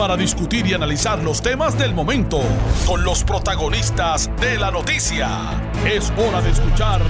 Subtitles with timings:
[0.00, 2.40] para discutir y analizar los temas del momento
[2.86, 5.60] con los protagonistas de la noticia.
[5.84, 7.02] Es hora de escuchar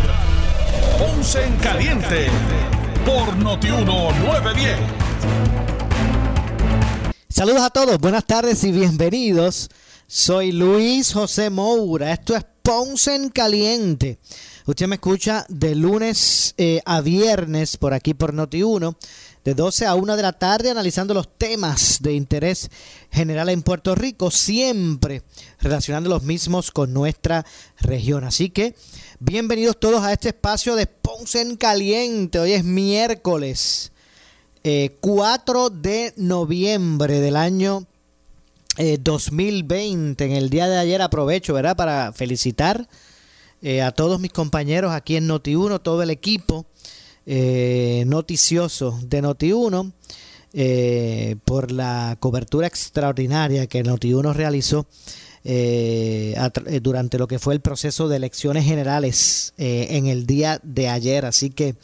[0.99, 2.27] Ponce en Caliente
[3.07, 4.77] por Notiuno 910.
[7.29, 9.71] Saludos a todos, buenas tardes y bienvenidos.
[10.09, 12.11] Soy Luis José Moura.
[12.11, 14.19] Esto es Ponce en Caliente.
[14.67, 18.97] Usted me escucha de lunes eh, a viernes por aquí por Noti1
[19.45, 22.71] de 12 a 1 de la tarde analizando los temas de interés
[23.11, 25.23] general en Puerto Rico, siempre
[25.61, 27.47] relacionando los mismos con nuestra
[27.81, 28.25] región.
[28.25, 28.75] Así que
[29.19, 32.39] bienvenidos todos a este espacio de Ponce en Caliente.
[32.39, 33.93] Hoy es miércoles
[35.01, 37.87] 4 eh, de noviembre del año
[38.77, 40.23] 2020.
[40.23, 42.89] Eh, en el día de ayer aprovecho, ¿verdad?, para felicitar
[43.63, 46.67] eh, a todos mis compañeros aquí en Noti1, todo el equipo
[47.33, 49.93] eh, noticioso de Noti1
[50.53, 54.85] eh, por la cobertura extraordinaria que Noti1 realizó
[55.45, 56.35] eh,
[56.83, 61.25] durante lo que fue el proceso de elecciones generales en el día de ayer.
[61.25, 61.77] Así que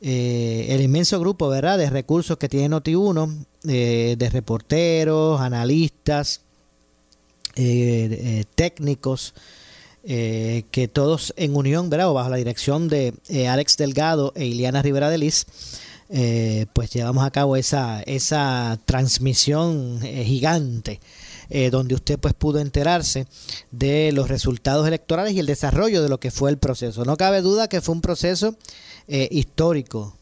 [0.00, 1.78] el inmenso grupo ¿verdad?
[1.78, 6.42] de recursos que tiene Noti1, de reporteros, analistas,
[8.54, 9.34] técnicos,
[10.08, 12.12] eh, que todos en unión, ¿verdad?
[12.12, 15.46] bajo la dirección de eh, Alex Delgado e Iliana Rivera de Liz,
[16.10, 21.00] eh, pues llevamos a cabo esa, esa transmisión gigante.
[21.72, 23.26] donde usted pues pudo enterarse
[23.72, 27.04] de los resultados electorales y el desarrollo de lo que fue el proceso.
[27.04, 28.56] No cabe duda que fue un proceso
[29.08, 30.16] histórico,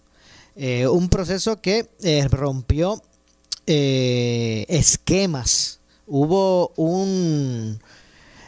[0.57, 1.89] un proceso que
[2.31, 3.03] rompió
[4.67, 5.81] esquemas.
[6.07, 7.81] Hubo un,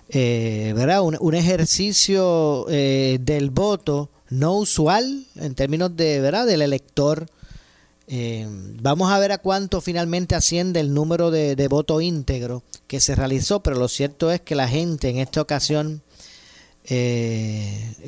[0.08, 1.02] eh, ¿verdad?
[1.02, 6.46] Un, ejercicio eh, del voto no usual en términos de, ¿verdad?
[6.46, 7.26] del elector.
[8.08, 8.46] Eh,
[8.80, 13.60] vamos a ver a cuánto finalmente asciende el número de, voto íntegro que se realizó,
[13.60, 16.02] pero lo cierto es que la gente en esta ocasión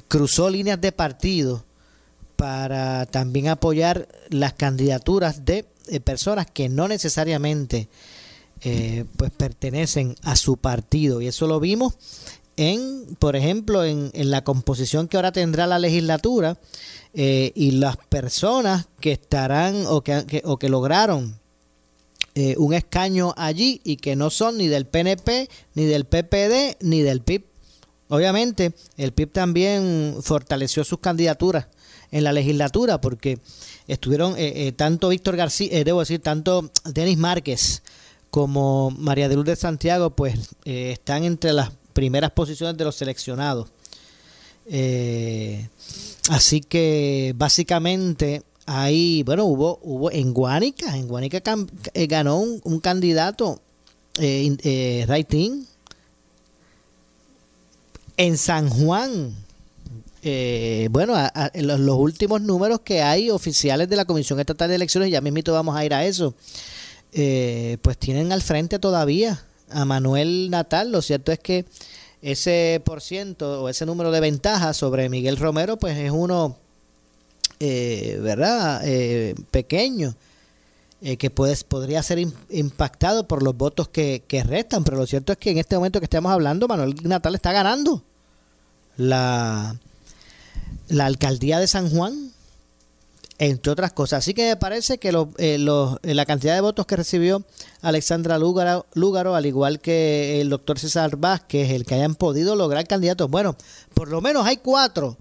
[0.06, 1.64] cruzó líneas de partido
[2.36, 5.64] para también apoyar las candidaturas de
[6.04, 7.88] personas que no necesariamente
[8.62, 11.20] eh, pues pertenecen a su partido.
[11.20, 11.94] Y eso lo vimos
[12.56, 16.58] en, por ejemplo, en, la composición que ahora tendrá la legislatura
[17.14, 21.38] eh, y las personas que estarán o que, o que lograron
[22.34, 27.02] eh, un escaño allí y que no son ni del PNP, ni del PPD, ni
[27.02, 27.44] del PIB.
[28.08, 31.68] Obviamente, el PIB también fortaleció sus candidaturas
[32.10, 33.38] en la legislatura porque
[33.86, 34.34] estuvieron
[34.76, 37.82] tanto Víctor García, debo decir, tanto Denis Márquez
[38.30, 42.94] como María de Luz de Santiago, pues eh, están entre las primeras posiciones de los
[42.94, 43.68] seleccionados.
[44.70, 45.68] Eh,
[46.28, 51.42] así que básicamente ahí, bueno, hubo, hubo en Guánica, en Guánica
[51.94, 53.60] eh, ganó un, candidato,
[54.18, 55.66] eh, Raitín.
[58.16, 59.34] En San Juan,
[60.90, 61.14] bueno,
[61.54, 65.52] los, los, últimos números que hay oficiales de la Comisión Estatal de Elecciones, ya mismito
[65.52, 66.34] vamos a ir a eso
[67.12, 70.92] eh, pues tienen al frente todavía a Manuel Natal.
[70.92, 71.64] Lo cierto es que
[72.20, 76.56] ese por ciento o ese número de ventaja sobre Miguel Romero, pues es uno,
[77.60, 78.82] eh, ¿verdad?
[78.84, 80.14] Eh, pequeño,
[81.18, 82.18] que puede, podría ser
[82.50, 84.82] impactado por los votos que, restan.
[84.82, 88.02] Pero lo cierto es que en este momento que estamos hablando, Manuel Natal está ganando
[88.96, 89.78] la
[90.98, 92.32] alcaldía de San Juan
[93.38, 94.18] entre otras cosas.
[94.18, 97.44] Así que me parece que eh, eh, la cantidad de votos que recibió
[97.82, 103.30] Alexandra Lúgaro, al igual que el doctor César Vázquez, el que hayan podido lograr candidatos,
[103.30, 103.56] bueno,
[103.94, 105.16] por lo menos hay cuatro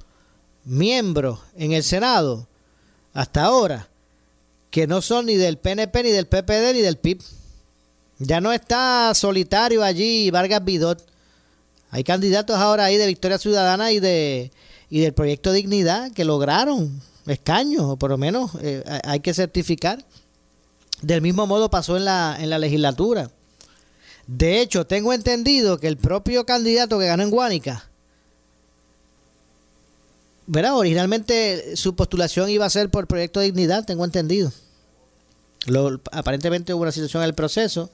[0.65, 2.47] miembros en el Senado
[3.13, 3.87] hasta ahora
[4.71, 7.21] que no son ni del PNP, ni del PPD, ni del PIB.
[8.19, 11.03] Ya no está solitario allí Vargas Vidot.
[11.91, 14.51] Hay candidatos ahora ahí de Victoria Ciudadana y de
[14.89, 20.03] y del Proyecto Dignidad que lograron escaños, o por lo menos eh, hay que certificar.
[21.01, 23.29] Del mismo modo pasó en la, en la legislatura.
[24.25, 27.89] De hecho, tengo entendido que el propio candidato que ganó en Guánica,
[30.47, 30.75] ¿verdad?
[30.75, 34.51] Originalmente su postulación iba a ser por Proyecto de Dignidad, tengo entendido.
[35.67, 37.89] Lo, aparentemente hubo una situación en el proceso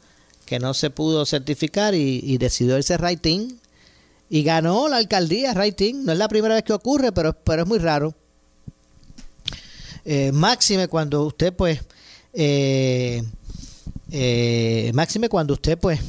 [0.45, 3.57] que no se pudo certificar y, decidió irse writing
[4.29, 6.05] y ganó la alcaldía, Raitín.
[6.05, 8.13] No es la primera vez que ocurre, pero, pero es muy raro.
[10.05, 11.81] Eh, máxime cuando usted, pues,
[12.33, 13.23] eh,
[14.11, 15.99] eh, máxime cuando usted, pues,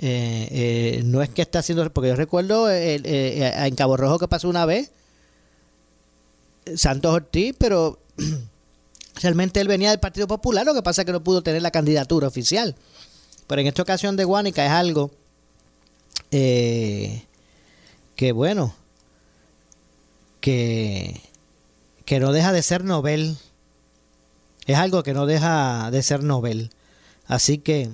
[0.00, 4.90] no es que está haciendo, porque yo recuerdo en Cabo Rojo que pasó una vez,
[6.76, 7.98] Santos Ortiz, pero
[9.22, 11.70] realmente él venía del Partido Popular, lo que pasa es que no pudo tener la
[11.70, 12.74] candidatura oficial.
[13.46, 15.10] Pero en esta ocasión de Guánica es algo
[16.30, 17.24] eh,
[18.14, 18.74] que, bueno,
[20.40, 21.20] que,
[22.08, 23.36] que no deja de ser Nobel.
[24.64, 26.70] Es algo que no deja de ser Nobel.
[27.26, 27.90] Así que,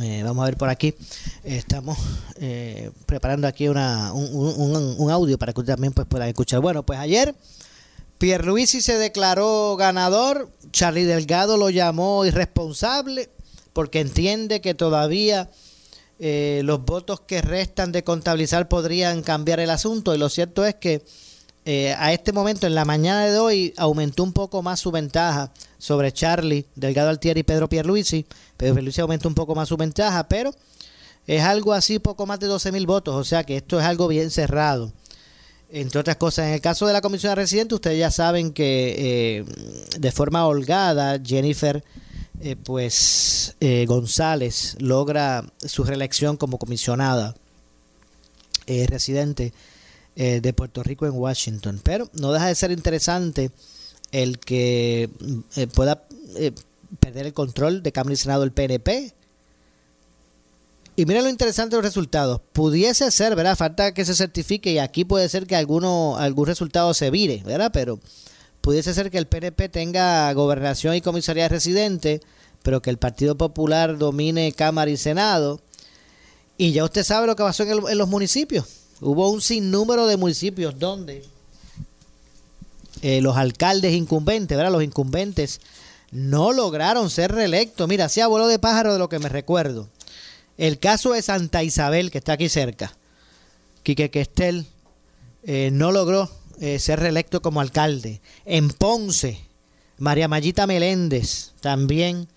[0.00, 0.94] eh, vamos a ver por aquí.
[1.42, 1.98] Estamos
[2.36, 6.60] eh, preparando aquí una, un, un, audio para que ustedes también pues, puedan escuchar.
[6.60, 7.34] Bueno, pues ayer
[8.18, 10.48] Pierluisi se declaró ganador.
[10.70, 13.30] Charlie Delgado lo llamó irresponsable
[13.72, 15.50] porque entiende que todavía
[16.20, 20.14] eh, los votos que restan de contabilizar podrían cambiar el asunto.
[20.14, 21.02] Y lo cierto es que
[21.64, 25.52] eh, a este momento, en la mañana de hoy, aumentó un poco más su ventaja
[25.78, 28.26] sobre Charlie, Delgado Altieri y Pedro Pierluisi.
[28.56, 30.52] Pedro Pierluisi aumentó un poco más su ventaja, pero
[31.26, 33.14] es algo así, poco más de 12 mil votos.
[33.14, 34.92] O sea que esto es algo bien cerrado.
[35.70, 38.94] Entre otras cosas, en el caso de la comisión de residentes, ustedes ya saben que
[39.38, 39.44] eh,
[39.98, 41.82] de forma holgada, Jennifer
[42.40, 47.36] eh, pues eh, González logra su reelección como comisionada
[50.16, 51.80] eh, de Puerto Rico en Washington.
[51.82, 53.50] Pero no deja de ser interesante
[54.10, 55.08] el que
[55.74, 56.04] pueda
[57.00, 59.14] perder el control de Cámara y Senado el PNP.
[60.94, 62.40] Y mira lo interesante de los resultados.
[62.52, 63.56] Pudiese ser, ¿verdad?
[63.56, 67.70] Falta que se certifique y aquí puede ser que alguno, algún resultado se vire, ¿verdad?
[67.72, 67.98] Pero
[68.60, 72.20] pudiese ser que el PNP tenga gobernación y comisaría residente,
[72.62, 75.60] pero que el Partido Popular domine Cámara y Senado.
[76.58, 78.66] Y ya usted sabe lo que pasó en, los municipios.
[79.02, 81.24] Hubo un sinnúmero de municipios donde
[83.02, 84.70] eh, los alcaldes incumbentes, ¿verdad?
[84.70, 85.60] Los incumbentes
[86.12, 87.88] no lograron ser reelectos.
[87.88, 89.88] Mira, hacía vuelo de pájaro de lo que me recuerdo.
[90.56, 92.96] El caso de Santa Isabel, que está aquí cerca.
[93.82, 94.66] Quique Questel
[95.42, 98.20] eh, no logró eh, ser reelecto como alcalde.
[98.44, 99.40] En Ponce,
[99.98, 102.28] María Mayita Meléndez también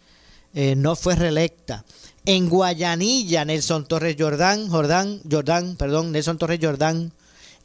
[0.78, 1.84] no fue reelecta.
[2.26, 7.12] En Guayanilla, Nelson Torres Jordán, Jordán, Jordán, perdón, Nelson Torres Jordán.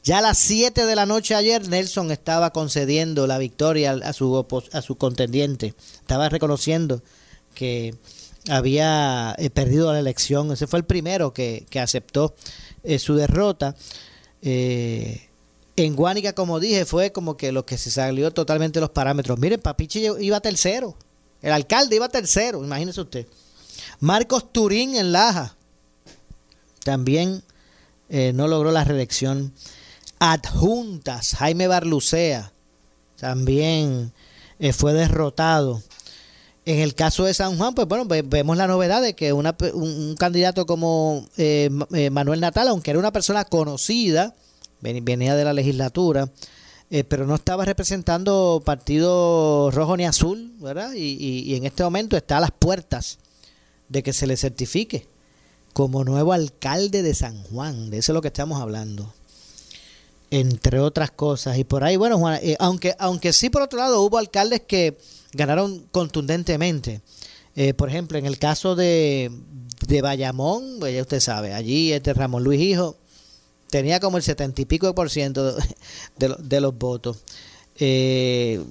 [0.03, 4.47] Ya a las 7 de la noche ayer, Nelson estaba concediendo la victoria a su,
[4.73, 5.75] a su contendiente.
[5.95, 7.03] Estaba reconociendo
[7.55, 7.95] que
[8.49, 10.53] había eh, perdido la elección.
[10.53, 12.35] Ese fue el primero que, aceptó
[12.99, 13.75] su derrota.
[15.77, 19.39] En Guánica, como dije, fue como que lo que se salió totalmente los parámetros.
[19.39, 20.95] Miren, Papichi iba tercero.
[21.41, 23.27] El alcalde iba tercero, imagínese usted.
[24.01, 25.55] Marcos Turín en Laja
[26.85, 27.43] también
[28.09, 29.53] eh, no logró la reelección.
[30.19, 32.53] Adjuntas, Jaime Barlucea
[33.17, 34.13] también
[34.59, 35.83] eh, fue derrotado.
[36.65, 40.67] En el caso de San Juan, pues bueno, vemos la novedad de que un, candidato
[40.67, 41.71] como eh,
[42.13, 44.35] Manuel Natal, aunque era una persona conocida,
[44.81, 46.31] venía de la legislatura,
[46.91, 50.93] eh, pero no estaba representando partido rojo ni azul, ¿verdad?
[50.95, 53.19] Y, en este momento está a las puertas
[53.91, 55.07] de que se le certifique
[55.75, 59.13] como nuevo alcalde de San Juan, de eso es lo que estamos hablando,
[60.31, 61.59] entre otras cosas.
[61.59, 64.97] Y por ahí, bueno, Juan, eh, aunque, aunque sí por otro lado hubo alcaldes que
[65.33, 67.03] ganaron contundentemente.
[67.57, 69.31] Eh, por ejemplo, en el caso de,
[69.87, 72.97] de Bayamón, pues ya usted sabe, allí este Ramón Luis Hijo
[73.71, 75.57] tenía como el setenta y pico por ciento
[76.17, 77.19] de, los votos.
[77.77, 78.63] Eh,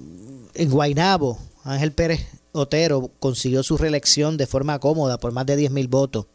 [0.54, 5.70] en Guainabo, Ángel Pérez Otero consiguió su reelección de forma cómoda por más de 10
[5.70, 6.26] mil votos.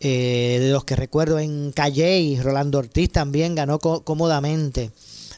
[0.00, 4.90] Eh, de los que recuerdo en Calley, Rolando Ortiz también ganó cómodamente.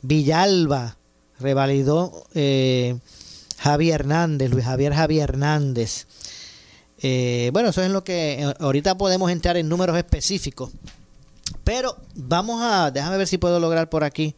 [0.02, 0.96] Villalba
[1.38, 2.98] revalidó eh,
[3.58, 6.06] Javier Hernández, Luis Javier Javier Hernández.
[7.52, 10.70] bueno, eso es lo que ahorita podemos entrar en números específicos
[11.66, 14.36] pero vamos a, déjame ver si puedo lograr por aquí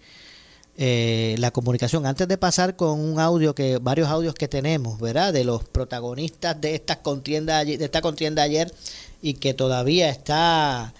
[0.78, 2.06] eh, la comunicación.
[2.06, 5.32] Antes de pasar con un audio que, varios audios que tenemos, ¿verdad?
[5.32, 8.72] De los protagonistas de esta contienda, de esta contienda ayer
[9.20, 10.94] y que todavía está,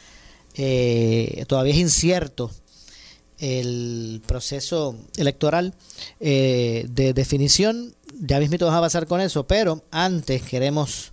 [0.56, 2.50] eh, todavía es incierto
[3.38, 5.75] el proceso electoral
[6.18, 7.94] eh, de definición.
[8.20, 11.12] Ya mismo vamos a pasar con eso, pero antes queremos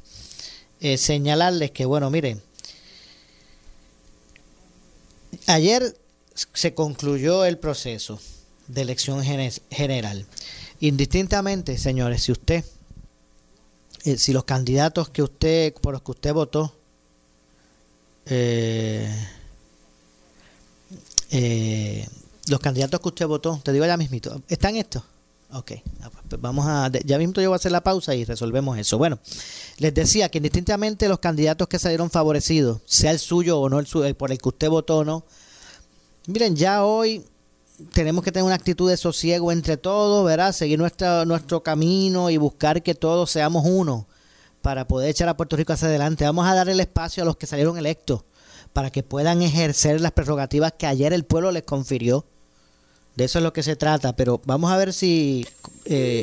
[0.98, 2.42] señalarles que, bueno, miren,
[5.48, 5.96] Ayer
[6.54, 8.20] se concluyó el proceso
[8.68, 10.26] de elección general.
[10.80, 12.64] Indistintamente, señores, si usted,
[14.04, 16.74] eh, si los candidatos que usted, por los que usted votó,
[18.26, 19.10] eh,
[21.32, 22.08] eh,
[22.48, 25.04] los candidatos que usted votó, te digo ya mismito, ¿están estos?
[25.52, 28.26] Ok, ah, pues, pues vamos a, ya mismo yo voy a hacer la pausa y
[28.26, 28.98] resolvemos eso.
[28.98, 29.20] Bueno,
[29.78, 33.86] les decía que indistintamente los candidatos que salieron favorecidos, sea el suyo o no el
[33.86, 35.24] suyo, por el que usted votó o no,
[36.28, 37.24] miren, ya hoy
[37.94, 40.52] tenemos que tener una actitud de sosiego entre todos, ¿verdad?
[40.54, 44.08] Seguir nuestro, camino y buscar que todos seamos uno
[44.62, 46.26] para poder echar a Puerto Rico hacia adelante.
[46.26, 48.24] Vamos a dar el espacio a los que salieron electos
[48.74, 52.26] para que puedan ejercer las prerrogativas que ayer el pueblo les confirió.
[53.16, 55.48] De eso es lo que se trata, pero vamos a ver si
[55.86, 56.22] eh,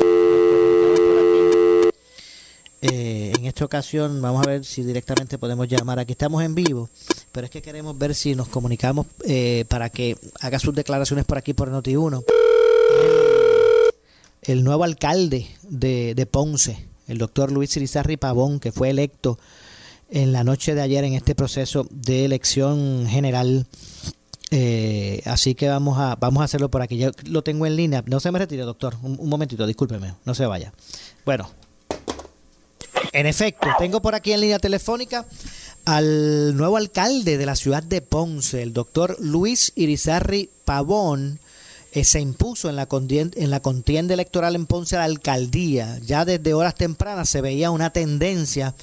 [2.82, 5.98] eh, en esta ocasión vamos a ver si directamente podemos llamar.
[5.98, 6.90] Aquí estamos en vivo,
[7.32, 11.38] pero es que queremos ver si nos comunicamos eh, para que haga sus declaraciones por
[11.38, 12.24] aquí por Noti1.
[14.42, 19.38] El, nuevo alcalde de, de, Ponce, el doctor Luis Irizarri Pavón, que fue electo
[20.10, 23.66] en la noche de ayer en este proceso de elección general
[24.54, 26.98] eh, así que vamos a, vamos a hacerlo por aquí.
[26.98, 28.04] Yo lo tengo en línea.
[28.06, 28.96] No se me retire, doctor.
[29.02, 30.14] Un, momentito, discúlpeme.
[30.26, 30.74] No se vaya.
[31.24, 31.48] Bueno,
[33.12, 35.26] en efecto, tengo por aquí en línea telefónica
[35.84, 41.40] al nuevo alcalde de la ciudad de Ponce, el doctor Luis Irizarri Pavón.
[41.94, 45.98] Eh, se impuso en la, contienda, en la contienda electoral en Ponce a la alcaldía.
[46.06, 48.74] Ya desde horas tempranas se veía una tendencia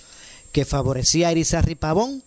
[0.52, 2.24] que favorecía a Irizarri Pavón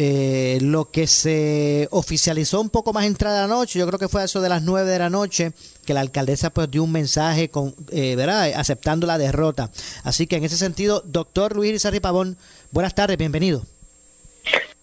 [0.00, 4.22] eh, lo que se oficializó un poco más entrada la noche, yo creo que fue
[4.22, 5.50] eso de las nueve de la noche,
[5.84, 8.52] que la alcaldesa pues dio un mensaje con, eh, ¿verdad?
[8.54, 9.70] aceptando la derrota.
[10.04, 12.36] Así que en ese sentido, doctor Luis Rizarri Pavón,
[12.70, 13.64] buenas tardes, bienvenido.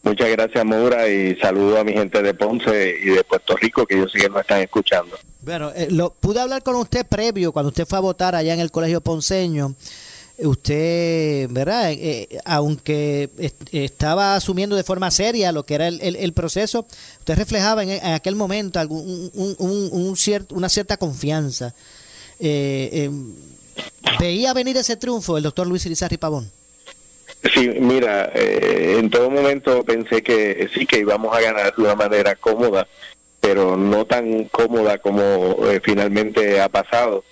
[0.04, 3.98] Muchas gracias, Maura, y saludo a mi gente de Ponce y de Puerto Rico, que
[3.98, 5.18] yo sé que nos están escuchando.
[5.42, 8.60] Bueno, eh, lo, pude hablar con usted previo, cuando usted fue a votar allá en
[8.60, 9.76] el Colegio Ponceño
[10.40, 11.92] usted, ¿verdad?
[11.92, 13.30] Eh, eh, aunque
[13.72, 16.86] estaba asumiendo de forma seria lo que era el, proceso,
[17.20, 20.16] usted reflejaba en, aquel momento algún, un,
[20.50, 21.74] una cierta confianza.
[22.40, 23.10] Eh,
[24.20, 26.52] ¿Veía venir ese triunfo el doctor Luis Irizarri Pavón?
[27.54, 32.36] Sí, mira, en todo momento pensé que sí que íbamos a ganar de una manera
[32.36, 32.88] cómoda,
[33.40, 37.24] pero no tan cómoda como finalmente ha pasado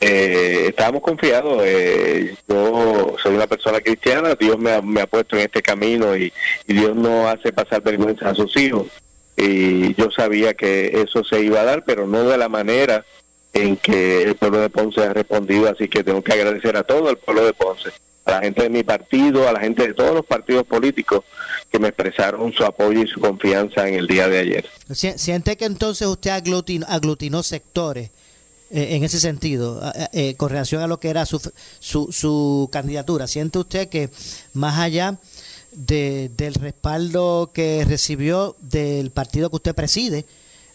[0.00, 1.62] eh, estábamos confiados.
[1.64, 6.16] Eh, yo soy una persona cristiana, Dios me ha, me ha puesto en este camino
[6.16, 6.32] y,
[6.66, 8.86] Dios no hace pasar vergüenza a sus hijos.
[9.36, 13.04] Y yo sabía que eso se iba a dar, pero no de la manera
[13.52, 15.68] en que el pueblo de Ponce ha respondido.
[15.68, 17.90] Así que tengo que agradecer a todo el pueblo de Ponce,
[18.24, 21.24] a la gente de mi partido, a la gente de todos los partidos políticos
[21.70, 24.68] que me expresaron su apoyo y su confianza en el día de ayer.
[24.92, 28.10] ¿Siente que entonces usted aglutinó sectores?
[28.68, 29.80] Eh, en ese sentido,
[30.12, 31.40] eh, con relación a lo que era su,
[31.78, 33.28] su, su candidatura?
[33.28, 34.10] ¿Siente usted que
[34.54, 35.18] más allá
[35.70, 40.24] de, del respaldo que recibió del partido que usted preside,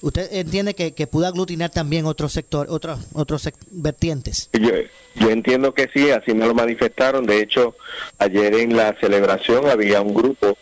[0.02, 4.50] usted entiende que, que pudo aglutinar también otros sector, otros otros vertientes?
[4.54, 4.72] Yo,
[5.16, 7.26] yo entiendo que sí, así me lo manifestaron.
[7.26, 7.76] De hecho,
[8.20, 10.58] ayer en la celebración había un grupo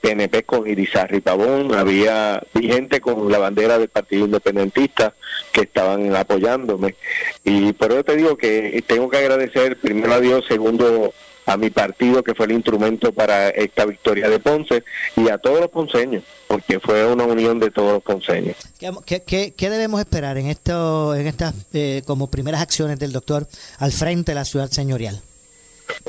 [0.00, 5.14] PNP eh, con Irizarry Pavón, había gente con la bandera del Partido Independentista
[5.52, 6.96] que estaban apoyándome.
[7.44, 11.12] Y por eso te digo que tengo que agradecer primero a Dios, segundo
[11.46, 14.84] a mi partido que fue el instrumento para esta victoria de Ponce
[15.16, 18.56] y a todos los ponceños, porque fue una unión de todos los ponceños.
[18.78, 23.92] ¿Qué, qué, debemos esperar en esto, en estas eh, como primeras acciones del doctor al
[23.92, 25.20] frente de la ciudad señorial?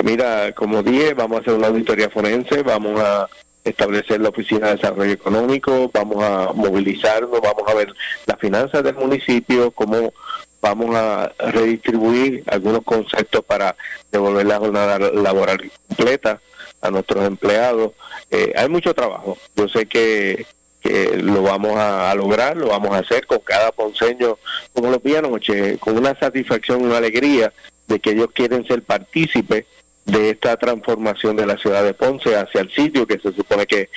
[0.04, 3.28] Mira, como dije, vamos a hacer una auditoría forense, vamos a
[3.64, 7.94] establecer la Oficina de Desarrollo Económico, vamos a movilizarnos, vamos a ver
[8.26, 10.14] las finanzas del municipio, cómo
[10.62, 13.76] vamos a redistribuir algunos conceptos para
[14.12, 16.40] devolver la jornada laboral completa
[16.82, 17.92] a nuestros empleados.
[18.30, 19.38] Eh, hay mucho trabajo.
[19.56, 20.46] Yo sé que,
[20.82, 24.38] que lo vamos a, lograr, lo vamos a hacer con cada ponceño,
[24.74, 27.54] como lo vi anoche, con una satisfacción y una alegría
[27.88, 29.66] de que ellos quieren ser partícipes
[30.06, 33.90] de esta transformación de la ciudad de Ponce hacia el sitio que se supone que,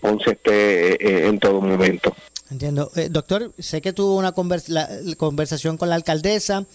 [0.00, 2.14] Ponce esté eh, en todo momento.
[2.50, 2.90] Entiendo.
[2.96, 6.66] Eh, doctor, sé que tuvo una conversación con la alcaldesa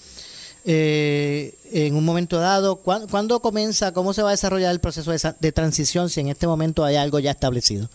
[0.65, 2.77] eh, en un momento dado.
[2.77, 6.83] ¿Cuándo, comienza, cómo se va a desarrollar el proceso de transición si en este momento
[6.83, 7.89] hay algo ya establecido?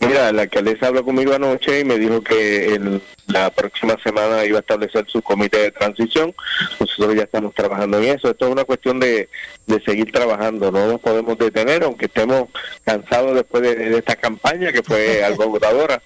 [0.00, 4.60] Mira, la alcaldesa habló conmigo anoche y me dijo que la próxima semana iba a
[4.60, 6.34] establecer su comité de transición.
[6.78, 8.30] Nosotros ya estamos trabajando en eso.
[8.30, 9.28] Esto es una cuestión de,
[9.66, 10.70] de seguir trabajando.
[10.70, 12.48] No nos podemos detener, aunque estemos
[12.84, 16.00] cansados después de, esta campaña que fue algo agotadora.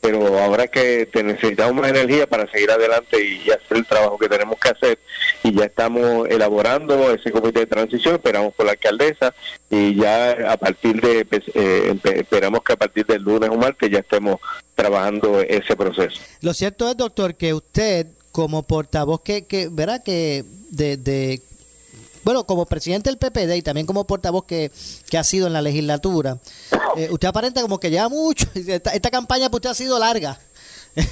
[0.00, 4.58] Pero ahora que necesitamos más energía para seguir adelante y hacer el trabajo que tenemos
[4.58, 4.98] que hacer
[5.42, 9.34] y ya estamos elaborando ese comité de transición, esperamos por la alcaldesa
[9.70, 13.90] y ya a partir de, pues, eh, esperamos que a partir del lunes o martes
[13.90, 14.40] ya estemos
[14.74, 16.20] trabajando ese proceso.
[16.42, 21.40] Lo cierto es, doctor, que usted como portavoz que, que verá que de
[22.28, 24.70] bueno, como presidente del PPD y también como portavoz que,
[25.16, 26.36] ha sido en la legislatura,
[26.94, 28.46] eh, usted aparenta como que lleva mucho.
[28.54, 30.38] Esta, campaña usted ha sido larga.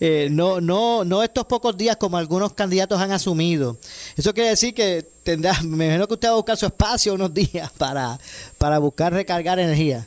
[0.00, 3.78] Eh, no, no, no estos pocos días como algunos candidatos han asumido.
[4.16, 7.34] Eso quiere decir que tendrá, me imagino que usted va a buscar su espacio unos
[7.34, 8.20] días para,
[8.58, 10.06] para buscar recargar energía.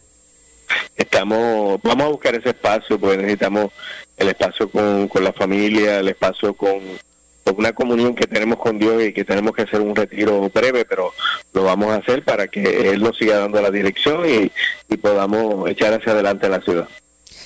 [0.96, 3.74] Estamos, vamos a buscar ese espacio, porque necesitamos
[4.16, 6.80] el espacio con, con la familia, el espacio con,
[7.58, 11.12] una comunión que tenemos con Dios y que tenemos que hacer un retiro breve, pero
[11.54, 14.52] lo vamos a hacer para que Él nos siga dando la dirección y,
[14.98, 16.88] podamos echar hacia adelante la ciudad.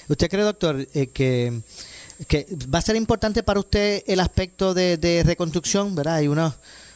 [0.09, 1.53] ¿Usted cree, doctor, eh, que,
[2.27, 5.95] que va a ser importante para usted el aspecto de, reconstrucción?
[5.95, 6.15] ¿verdad?
[6.15, 6.55] Hay unos,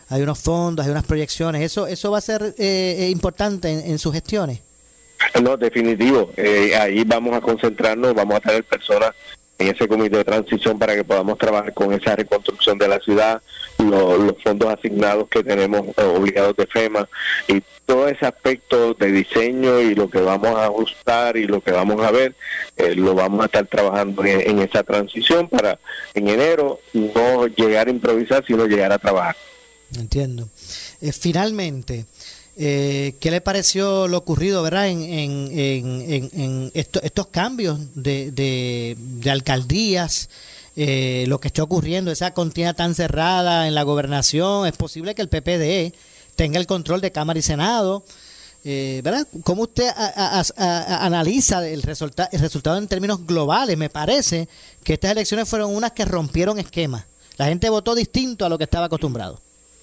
[0.10, 1.62] hay unos fondos, hay unas proyecciones.
[1.62, 4.60] ¿Eso, eso va a ser eh, eh, importante en, sus gestiones?
[5.42, 6.32] No, definitivo.
[6.80, 9.12] ahí vamos a concentrarnos, vamos a tener personas
[9.60, 13.42] en ese comité de transición para que podamos trabajar con esa reconstrucción de la ciudad,
[13.78, 17.08] los fondos asignados que tenemos eh, obligados de FEMA
[17.48, 21.72] y todo ese aspecto de diseño y lo que vamos a ajustar y lo que
[21.72, 22.36] vamos a ver,
[22.78, 25.78] eh, lo vamos a estar trabajando en, esa transición para
[26.14, 29.36] en enero no llegar a improvisar, sino llegar a trabajar.
[29.98, 30.48] Entiendo.
[31.02, 32.06] Eh, finalmente,
[32.62, 40.30] eh, ¿Qué le pareció lo ocurrido, verdad, en, en, en, estos cambios de, de, alcaldías?
[40.76, 45.22] Eh, lo que está ocurriendo, esa contienda tan cerrada en la gobernación, es posible que
[45.22, 45.96] el PPD
[46.36, 48.04] tenga el control de Cámara y Senado.
[48.66, 49.26] Eh, ¿verdad?
[49.46, 49.90] ¿Cómo usted
[50.58, 53.78] analiza el, resulta el resultado en términos globales?
[53.78, 54.50] Me parece
[54.84, 57.06] que estas elecciones fueron unas que rompieron esquemas.
[57.38, 59.40] La gente votó distinto a lo que estaba acostumbrado.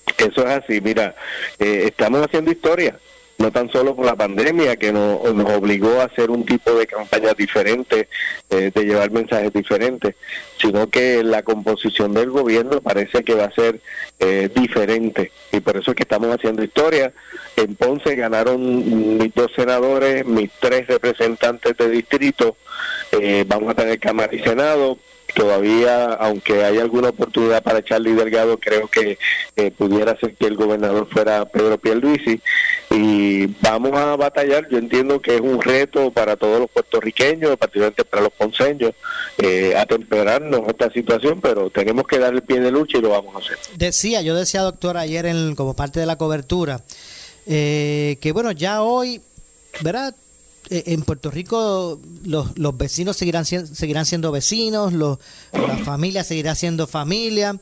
[0.07, 1.15] Eso es así, mira,
[1.59, 2.99] eh, estamos haciendo historia,
[3.39, 7.35] no tan solo por la pandemia que nos, obligó a hacer un tipo de campaña
[7.35, 8.09] diferente,
[8.49, 10.15] eh, de llevar mensajes diferentes,
[10.59, 13.80] sino que la composición del gobierno parece que va a ser
[14.21, 15.33] eh, diferente.
[15.52, 17.13] Y por eso es que estamos haciendo historia.
[17.57, 22.57] En Ponce ganaron mis dos senadores, mis tres representantes de distrito,
[23.47, 24.99] vamos a tener Cámara y Senado,
[25.37, 29.19] todavía, aunque hay alguna oportunidad para Charlie Delgado, creo que
[29.77, 32.41] pudiera ser que el gobernador fuera Pedro Pierluisi
[32.91, 34.69] y vamos a batallar.
[34.71, 38.95] Yo entiendo que es un reto para todos los puertorriqueños, particularmente para los ponceños,
[39.39, 43.35] eh, atemperarnos esta situación, pero tenemos que dar el pie de lucha y lo vamos
[43.37, 43.59] a hacer.
[43.77, 46.81] Decía, yo decía, doctor, ayer en, como parte de la cobertura,
[47.47, 49.21] eh, que bueno, ya hoy,
[49.83, 50.15] ¿verdad?
[50.69, 55.19] Eh, en Puerto Rico los, los vecinos seguirán, seguirán siendo vecinos, los,
[55.52, 57.59] la familia seguirá siendo familia.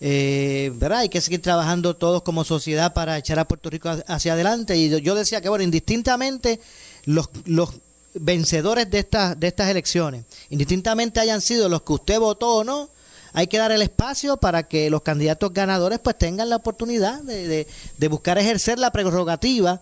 [0.00, 1.00] Eh, ¿verdad?
[1.00, 4.76] Hay que seguir trabajando todos como sociedad para echar a Puerto Rico hacia adelante.
[4.76, 6.60] Y yo decía que, bueno, indistintamente
[7.04, 7.70] los, los
[8.14, 12.90] vencedores de estas, de estas elecciones, indistintamente hayan sido los que usted votó o no,
[13.32, 17.66] hay que dar el espacio para que los candidatos ganadores pues tengan la oportunidad de,
[17.98, 19.80] de buscar ejercer la prerrogativa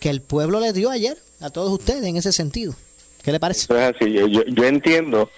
[0.00, 2.74] que el pueblo les dio ayer a todos ustedes en ese sentido.
[3.22, 3.66] ¿Qué le parece?
[4.28, 5.30] Yo, entiendo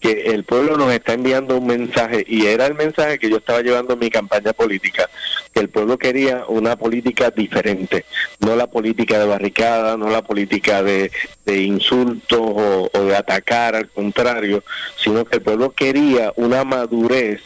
[0.00, 3.62] que el pueblo nos está enviando un mensaje y era el mensaje que yo estaba
[3.62, 5.08] llevando en mi campaña política,
[5.54, 8.04] que el pueblo quería una política diferente,
[8.40, 11.12] no la política de barricada, no la política de,
[11.46, 14.64] insultos o, o de atacar, al contrario,
[14.96, 17.42] sino que el pueblo quería una madurez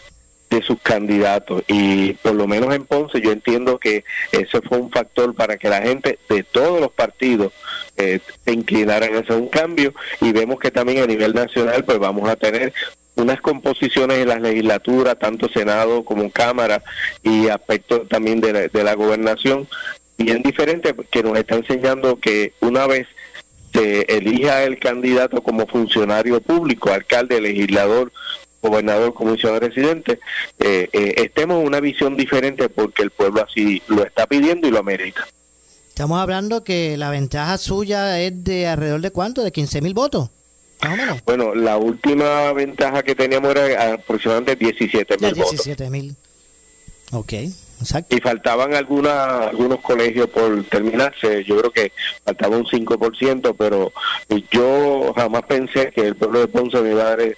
[0.51, 1.63] de sus candidatos.
[1.69, 5.69] Y por lo menos en Ponce yo entiendo que ese fue un factor para que
[5.69, 7.53] la gente de todos los partidos
[7.97, 9.95] eh, se inclinaran hacia un cambio.
[10.21, 12.73] Y vemos que también a nivel nacional pues vamos a tener
[13.15, 16.83] unas composiciones en las legislaturas, tanto Senado como Cámara
[17.23, 19.69] y aspectos también de la, de la gobernación
[20.17, 23.07] bien diferentes que nos está enseñando que una vez
[23.73, 28.13] se elija el candidato como funcionario público, alcalde, legislador
[28.63, 30.21] gobernador, comisionado residente,
[30.59, 34.71] eh, eh, estemos en una visión diferente porque el pueblo así lo está pidiendo y
[34.71, 35.27] lo amerita.
[35.89, 40.31] Estamos hablando que la ventaja suya es de alrededor de cuánto, de 15 mil votos.
[40.83, 41.23] Más o menos.
[41.25, 45.51] Bueno, la última ventaja que teníamos era aproximadamente 17 mil votos.
[45.51, 46.17] 17 mil.
[47.13, 47.33] Ok,
[47.81, 48.17] exacto.
[48.17, 51.45] Y faltaban alguna, algunos colegios por terminarse.
[51.45, 51.93] Yo creo que
[52.25, 53.93] faltaba un 5%, pero
[54.51, 57.37] yo jamás pensé que el pueblo de Ponce me iba a dar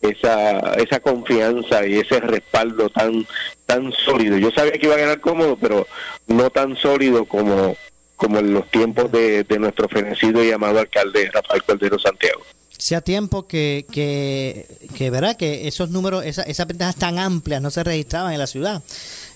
[0.00, 3.26] esa, esa, confianza y ese respaldo tan,
[3.66, 4.38] tan sólido.
[4.38, 5.86] Yo sabía que iba a ganar cómodo, pero
[6.26, 7.76] no tan sólido como,
[8.16, 12.42] como en los tiempos de, nuestro fenecido y amado alcalde Rafael Cordero Santiago.
[12.76, 15.36] Hacía tiempo que, que, que, ¿verdad?
[15.36, 18.82] que esos números, esa, esas ventajas tan amplias no se registraban en la ciudad.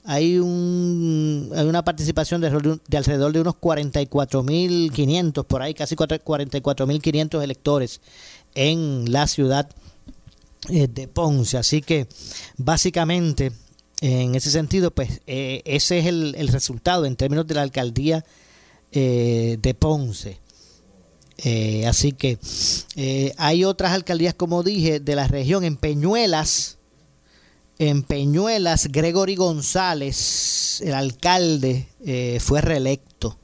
[0.05, 8.01] hay, un, una participación de, de alrededor de unos 44.500, por ahí casi 44.500 electores
[8.55, 9.69] en la ciudad
[10.69, 11.57] eh, de Ponce.
[11.57, 12.07] Así que
[12.57, 13.51] básicamente,
[14.01, 18.23] en ese sentido, pues eh, ese es el, resultado en términos de la alcaldía
[18.91, 20.39] eh, de Ponce.
[21.87, 22.39] así que
[23.37, 26.77] hay otras alcaldías, como dije, de la región, en Peñuelas.
[27.79, 31.87] En Peñuelas, Gregory González, el alcalde,
[32.39, 33.37] fue reelecto.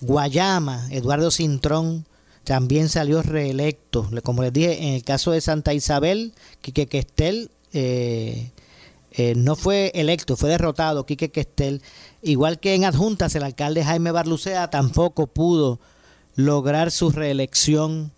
[0.00, 2.06] Guayama, Eduardo Cintrón,
[2.44, 4.08] también salió reelecto.
[4.22, 8.52] Como les dije, en el caso de Santa Isabel, Quique Questel eh,
[9.10, 11.82] eh, no fue electo, fue derrotado Quique Questel.
[12.22, 15.80] Igual que en adjuntas, el alcalde Jaime Barlucea tampoco pudo
[16.36, 18.12] lograr su reelección.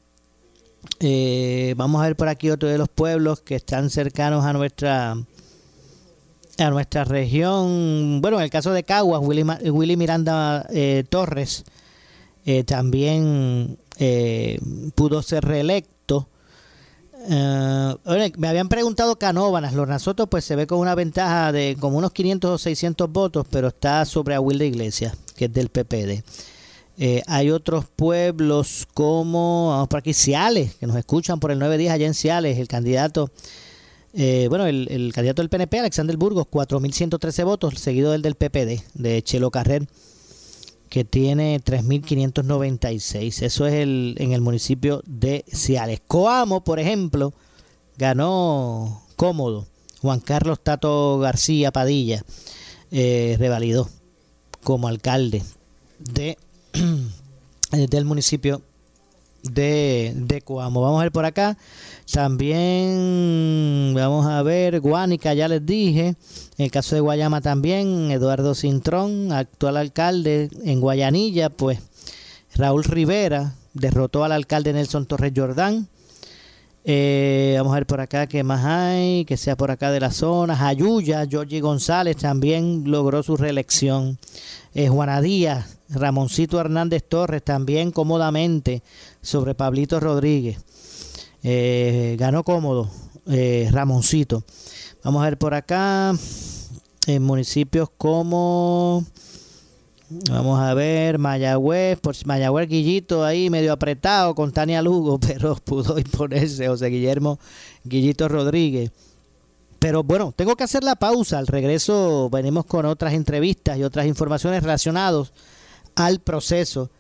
[1.01, 5.17] Eh, vamos a ver por aquí otro de los pueblos que están cercanos a nuestra
[6.59, 8.21] a nuestra región.
[8.23, 10.67] Bueno, en el caso de Caguas, Willy, Willy Miranda
[11.11, 11.65] Torres
[12.65, 14.59] también eh,
[14.95, 16.29] pudo ser reelecto.
[17.29, 22.13] Eh, me habían preguntado Canóvanas, Lornazoto pues se ve con una ventaja de como unos
[22.13, 26.23] 500 o 600 votos, pero está sobre Aguil de Iglesias, que es del PPD.
[26.99, 31.93] Eh, hay otros pueblos como, vamos por aquí, Ciales, que nos escuchan por el 910
[31.93, 33.31] allá en Ciales, el candidato,
[34.49, 39.23] bueno, el, el, candidato del PNP, Alexander Burgos, 4.113 votos, seguido del del PPD, de
[39.23, 39.87] Chelo Carrer,
[40.89, 43.43] que tiene 3.596.
[43.43, 46.01] Eso es el, en el municipio de Ciales.
[46.07, 47.33] Coamo, por ejemplo,
[47.99, 49.67] ganó cómodo.
[50.01, 52.25] Juan Carlos Tato García Padilla
[52.91, 53.89] eh, revalidó
[54.63, 55.43] como alcalde
[55.99, 56.37] de,
[57.73, 58.63] del municipio
[59.43, 60.81] de, de Coamo.
[60.81, 61.57] Vamos a ver por acá.
[62.11, 66.15] También vamos a ver Guánica, ya les dije.
[66.59, 71.81] En el caso de Guayama también, Eduardo Cintrón, actual alcalde en Guayanilla, pues
[72.55, 75.89] Raúl Rivera derrotó al alcalde Nelson Torres Jordán.
[76.89, 80.13] Eh, vamos a ver por acá qué más hay, que sea por acá de la
[80.13, 80.55] zona.
[80.55, 84.19] Jayuya, Georgie González también logró su reelección.
[84.79, 88.83] Eh, Juana Díaz, Ramoncito Hernández Torres también cómodamente
[89.23, 90.59] sobre Pablito Rodríguez.
[91.43, 92.91] Eh, ganó cómodo
[93.27, 94.45] eh, Ramoncito.
[95.03, 96.15] Vamos a ver por acá.
[97.07, 99.03] En municipios como.
[100.31, 105.99] Vamos a ver, Mayagüez, por Mayagüez Guillito ahí medio apretado con Tania Lugo, pero pudo
[105.99, 107.39] imponerse José Guillermo
[107.83, 108.91] Guillito Rodríguez.
[109.79, 111.39] Pero bueno, tengo que hacer la pausa.
[111.39, 115.33] Al regreso venimos con otras entrevistas y otras informaciones relacionadas
[115.95, 116.91] al proceso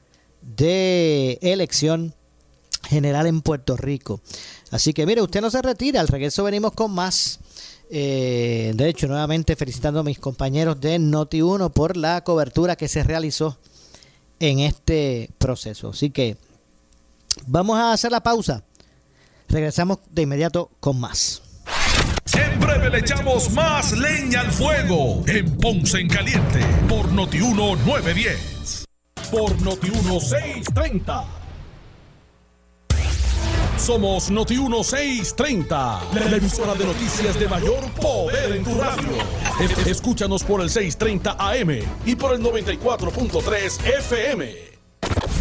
[0.43, 2.15] de elección
[2.85, 4.21] general en Puerto Rico.
[4.71, 7.41] Así que mire, usted no se retira, al regreso venimos con más.
[7.89, 13.03] Eh, de hecho, nuevamente felicitando a mis compañeros de Noti1 por la cobertura que se
[13.05, 13.59] realizó
[14.41, 15.91] en este proceso.
[15.91, 16.37] Así que
[17.47, 18.63] vamos a hacer la pausa.
[19.49, 21.43] Regresamos de inmediato con más.
[22.35, 28.85] En breve le echamos más leña al fuego en Ponce en Caliente por Noti1 910.
[29.31, 31.25] Por Noti1 630.
[33.79, 39.11] Somos Noti 1630, la emisora de noticias de mayor poder en tu radio.
[39.87, 41.71] Escúchanos por el 630 AM
[42.05, 44.55] y por el 94.3 FM.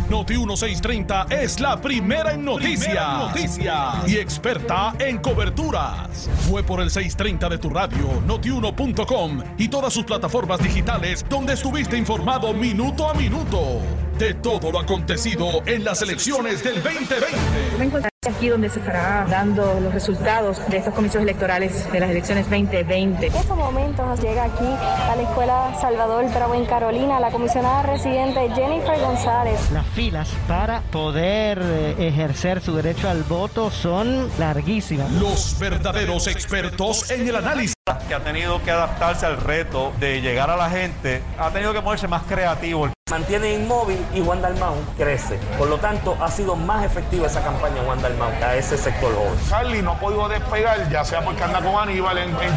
[0.10, 6.30] Noti 1630 es la primera en noticias, y experta en coberturas.
[6.48, 11.98] Fue por el 630 de tu radio, noti1.com y todas sus plataformas digitales donde estuviste
[11.98, 13.82] informado minuto a minuto
[14.20, 19.94] de todo lo acontecido en las elecciones del 2020 aquí donde se estará dando los
[19.94, 23.28] resultados de estos comicios electorales de las elecciones 2020.
[23.28, 28.50] En estos momentos llega aquí a la Escuela Salvador Bravo en Carolina la comisionada residente
[28.56, 29.72] Jennifer González.
[29.72, 35.12] Las filas para poder eh, ejercer su derecho al voto son larguísimas.
[35.12, 37.75] Los verdaderos expertos en el análisis
[38.08, 41.84] que ha tenido que adaptarse al reto de llegar a la gente, ha tenido que
[41.84, 42.90] ponerse más creativo.
[43.12, 45.38] Mantiene inmóvil y Juan Dalmau crece.
[45.60, 49.38] Por lo tanto, ha sido más efectiva esa campaña Juan Dalmau a ese sector joven.
[49.48, 52.56] Charlie no ha podido despegar, ya sea porque anda con Aníbal en, en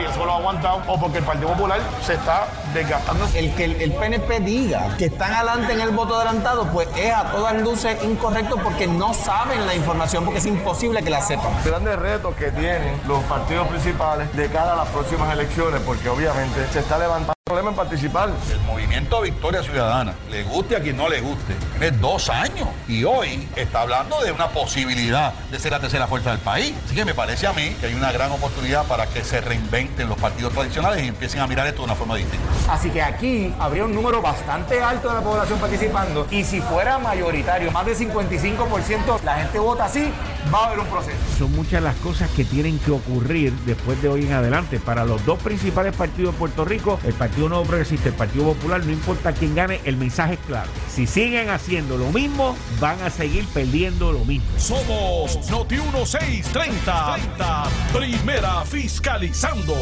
[0.00, 3.28] y eso lo ha aguantado, o porque el Partido Popular se está desgastando.
[3.34, 7.30] El que el, PNP diga que están adelante en el voto adelantado, pues es a
[7.30, 11.52] todas luces incorrecto porque no saben la información, porque es imposible que la sepan.
[11.62, 16.66] Grandes retos que tienen los partidos principales de cara a las próximas elecciones, porque obviamente
[16.72, 18.30] se está levantando problema en participar.
[18.52, 23.02] El movimiento Victoria Ciudadana, le guste a quien no le guste, tiene dos años y
[23.02, 26.72] hoy está hablando de una posibilidad de ser la tercera fuerza del país.
[26.84, 30.08] Así que me parece a mí que hay una gran oportunidad para que se reinventen
[30.08, 32.46] los partidos tradicionales y empiecen a mirar esto de una forma distinta.
[32.68, 37.00] Así que aquí habría un número bastante alto de la población participando y si fuera
[37.00, 40.12] mayoritario, más del 55%, la gente vota así,
[40.54, 41.16] va a haber un proceso.
[41.36, 44.78] Son muchas las cosas que tienen que ocurrir después de hoy en adelante.
[44.78, 48.84] Para los dos principales partidos de Puerto Rico, el Partido Nuevo Progresista el Partido Popular,
[48.84, 50.70] no importa quién gane, el mensaje es claro.
[50.88, 54.48] Si siguen haciendo lo mismo, van a seguir perdiendo lo mismo.
[54.58, 59.74] Somos Noti 1630, primera fiscalizando.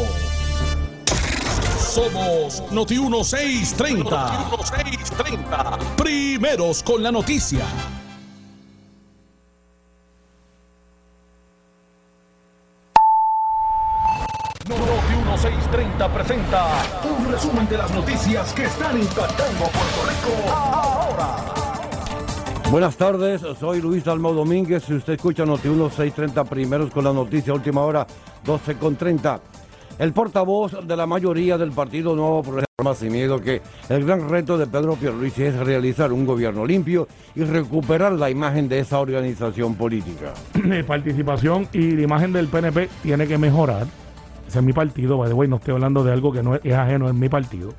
[1.78, 7.64] Somos Noti 1630, Noti 1630, primeros con la noticia.
[17.68, 21.36] Resumen de las noticias que están impactando Puerto Rico ahora.
[22.70, 24.84] Buenas tardes, soy Luis Almo Domínguez.
[24.84, 28.06] Si usted escucha Noti 1630 primeros con la noticia última hora
[28.44, 29.40] 12 con 30.
[29.98, 34.56] El portavoz de la mayoría del Partido Nuevo Progreso sin miedo que el gran reto
[34.56, 39.74] de Pedro Pierluisi es realizar un gobierno limpio y recuperar la imagen de esa organización
[39.74, 40.32] política.
[40.64, 43.88] La participación y la imagen del PNP tiene que mejorar
[44.48, 46.72] ese es mi partido, by the way, no estoy hablando de algo que no es,
[46.72, 47.74] ajeno, en mi partido.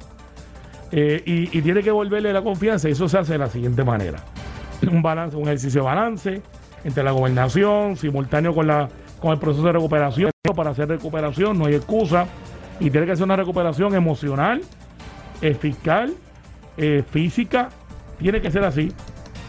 [0.91, 4.19] Eh, y, tiene que volverle la confianza eso se hace de la siguiente manera.
[4.91, 6.41] Un balance, un ejercicio de balance
[6.84, 8.88] entre la gobernación, simultáneo con, la,
[9.19, 10.32] con el proceso de recuperación.
[10.55, 12.25] Para hacer recuperación no hay excusa
[12.79, 14.62] y tiene que ser una recuperación emocional,
[15.41, 16.13] eh, fiscal,
[16.77, 17.69] eh, física,
[18.19, 18.91] tiene que ser así.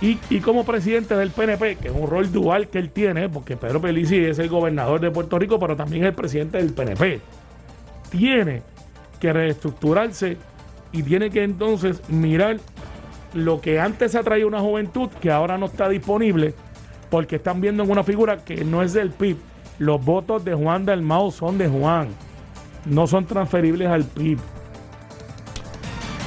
[0.02, 3.82] Y, como presidente del PNP, que es un rol dual que él tiene, porque Pedro
[3.82, 7.20] Pelici es el gobernador de Puerto Rico, pero también es el presidente del PNP,
[8.10, 8.62] tiene
[9.20, 10.38] que reestructurarse
[10.92, 12.56] y tiene que entonces mirar
[13.34, 16.54] lo que antes atraía una juventud que ahora no está disponible,
[17.10, 19.36] porque están viendo en una figura que no es del PIB.
[19.78, 22.08] Los votos de Juan del Mao son de Juan,
[22.86, 24.38] no son transferibles al PIB.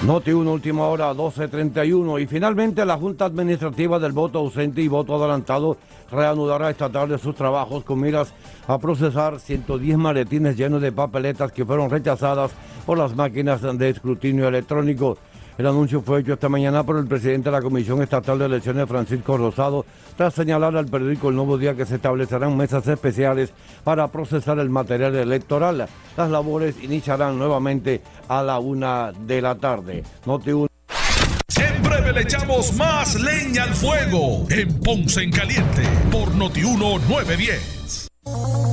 [0.05, 2.21] Noti 1, última hora, 12.31.
[2.21, 5.77] Y finalmente la Junta Administrativa del Voto Ausente y Voto Adelantado
[6.11, 8.33] reanudará esta tarde sus trabajos con miras
[8.67, 12.51] a procesar 110 maletines llenos de papeletas que fueron rechazadas
[12.85, 15.17] por las máquinas de escrutinio electrónico.
[15.57, 18.87] El anuncio fue hecho esta mañana por el presidente de la Comisión Estatal de Elecciones,
[18.87, 19.85] Francisco Rosado,
[20.17, 24.69] tras señalar al periódico El Nuevo Día que se establecerán mesas especiales para procesar el
[24.69, 25.87] material electoral.
[26.17, 30.03] Las labores iniciarán nuevamente a la una de la tarde.
[30.25, 30.51] Noti
[31.83, 38.72] breve le echamos más leña al fuego en Ponce en Caliente por Noti 1 910.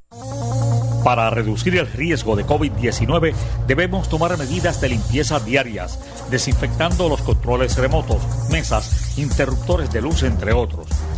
[1.03, 3.33] Para reducir el riesgo de COVID-19
[3.67, 5.99] debemos tomar medidas de limpieza diarias,
[6.31, 10.87] desinfectando los controles remotos, mesas, interruptores de luz, entre otros.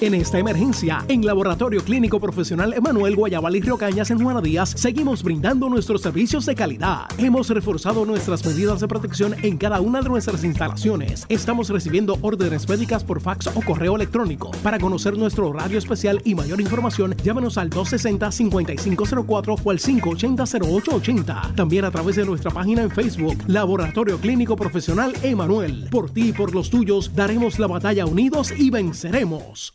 [0.00, 4.70] En esta emergencia, en Laboratorio Clínico Profesional Emanuel Guayabal y Río Cañas en Juana Díaz,
[4.74, 7.02] seguimos brindando nuestros servicios de calidad.
[7.18, 11.26] Hemos reforzado nuestras medidas de protección en cada una de nuestras instalaciones.
[11.28, 14.52] Estamos recibiendo órdenes médicas por fax o correo electrónico.
[14.62, 21.54] Para conocer nuestro horario especial y mayor información, llámenos al 260-5504 o al 580-0880.
[21.56, 25.88] También a través de nuestra página en Facebook, Laboratorio Clínico Profesional Emanuel.
[25.90, 29.74] Por ti y por los tuyos, daremos la batalla unidos y venceremos.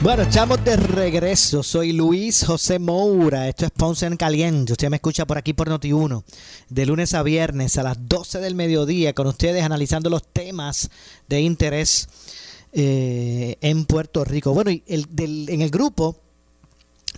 [0.00, 1.62] Bueno, estamos de regreso.
[1.62, 3.48] Soy Luis José Moura.
[3.48, 4.72] Esto es Ponce en Caliente.
[4.72, 6.22] Usted me escucha por aquí por Noti1,
[6.68, 10.88] de lunes a viernes a las 12 del mediodía, con ustedes analizando los temas
[11.26, 12.08] de interés
[12.72, 14.54] eh, en Puerto Rico.
[14.54, 16.16] Bueno, y el, del, en el grupo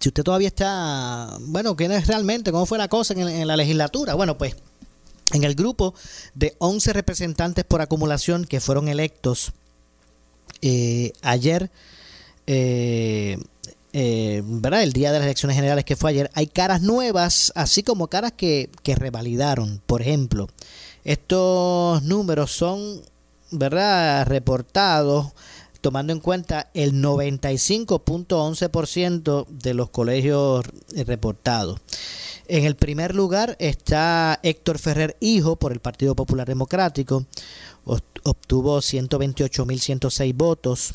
[0.00, 2.50] si usted todavía está, bueno, ¿quién es realmente?
[2.52, 4.14] ¿Cómo fue la cosa en, la legislatura?
[4.14, 4.56] Bueno, pues
[5.34, 5.94] en el grupo
[6.34, 9.52] de 11 representantes por acumulación que fueron electos
[10.62, 11.70] eh, ayer,
[12.47, 13.38] eh,
[13.93, 14.82] eh, ¿verdad?
[14.82, 18.32] El día de las elecciones generales que fue ayer, hay caras nuevas, así como caras
[18.32, 19.80] que, que revalidaron.
[19.86, 20.49] Por ejemplo,
[21.05, 23.03] estos números son,
[23.51, 24.26] ¿verdad?
[24.26, 25.32] Reportados
[25.80, 30.64] tomando en cuenta el 95.11% de los colegios
[31.07, 31.80] reportados.
[32.49, 37.26] En el primer lugar está Héctor Ferrer Hijo por el Partido Popular Democrático,
[37.84, 40.95] obtuvo 128.106 votos.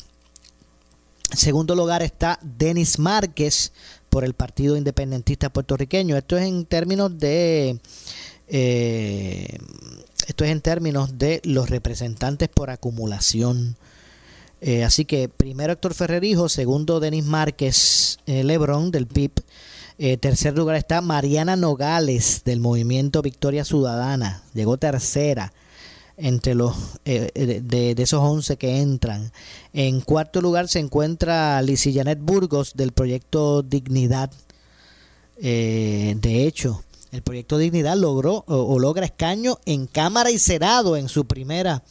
[1.34, 3.72] Segundo lugar está Denis Márquez
[4.08, 6.16] por el Partido Independentista Puertorriqueño.
[6.16, 7.80] Esto es en términos de
[8.48, 9.58] eh,
[10.26, 13.76] esto es en términos de los representantes por acumulación.
[14.60, 19.32] Eh, así que primero Héctor Ferrerijo, segundo Denis Márquez eh, Lebrón del PIB.
[19.98, 24.42] Eh, tercer lugar está Mariana Nogales del movimiento Victoria Ciudadana.
[24.54, 25.52] Llegó tercera
[26.16, 27.62] entre los de,
[27.94, 29.32] de, esos 11 que entran.
[29.72, 34.30] En cuarto lugar se encuentra Lizy Janet Burgos del proyecto Dignidad.
[35.38, 41.26] de hecho, el proyecto Dignidad logró o, logra escaño en Cámara y Senado en su
[41.26, 41.82] primera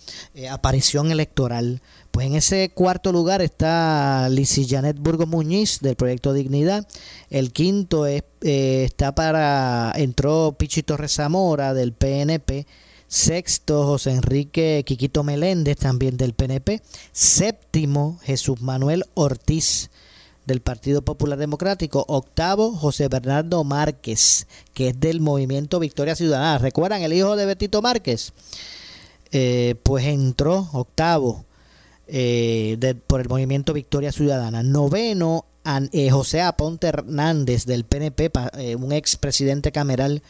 [0.50, 1.82] aparición electoral.
[2.16, 6.88] Pues en ese cuarto lugar está Lizy Janet Burgos Muñiz del proyecto Dignidad.
[7.30, 12.68] El quinto es, eh, está para, entró Pichi Torres Zamora del PNP.
[13.08, 16.82] Sexto, José Enrique Quiquito Meléndez, también del PNP.
[17.12, 19.90] Séptimo, Jesús Manuel Ortiz,
[20.46, 22.06] del Partido Popular Democrático.
[22.08, 26.58] Octavo, José Bernardo Márquez, que es del Movimiento Victoria Ciudadana.
[26.58, 28.34] ¿Recuerdan el hijo de Betito Márquez?
[29.32, 31.46] Eh, pues entró octavo
[32.08, 34.64] eh, por el movimiento Victoria Ciudadana.
[34.64, 35.46] Noveno,
[35.92, 38.32] eh, José Aponte Hernández del PNP,
[38.78, 40.22] un expresidente cameral,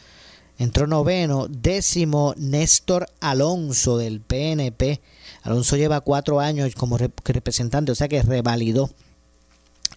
[0.58, 1.46] entró noveno.
[1.48, 5.00] Décimo, Néstor Alonso del PNP.
[5.42, 8.90] Alonso lleva cuatro años como representante, o sea que revalidó.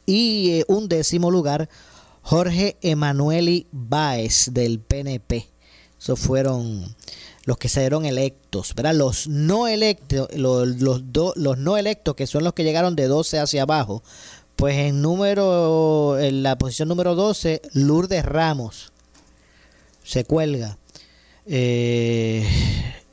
[0.05, 1.69] Y un décimo lugar,
[2.21, 5.47] Jorge Emanueli Báez del PNP.
[5.99, 6.95] Esos fueron
[7.43, 8.93] los que se dieron electos, ¿verdad?
[8.93, 11.01] Los no electos, los, los,
[11.35, 14.03] los no electos, que son los que llegaron de 12 hacia abajo,
[14.55, 18.91] pues en número, en la posición número 12, Lourdes Ramos
[20.09, 20.79] se cuelga.
[21.45, 22.43] Eh,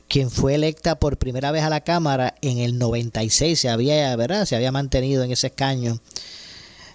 [0.09, 4.47] quien fue electa por primera vez a la Cámara en el 96, se había, ¿verdad?
[4.47, 6.01] Se había mantenido en ese escaño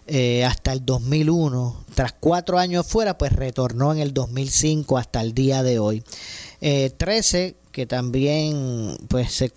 [0.08, 1.86] eh, hasta el 2001.
[1.93, 6.04] Tras cuatro años fuera, pues retornó en el 2005 hasta el día de hoy.
[6.60, 9.52] 13, eh, que también pues se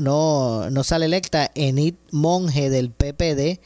[0.00, 3.60] no, no, sale electa, Enid Monge del PPD,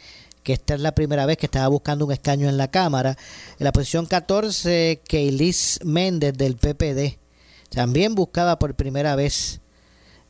[0.49, 3.19] que esta es la primera vez que estaba buscando un escaño en la Cámara.
[3.59, 7.19] En la posición 14, Keilis Méndez del PPD,
[7.69, 9.61] también buscaba por primera vez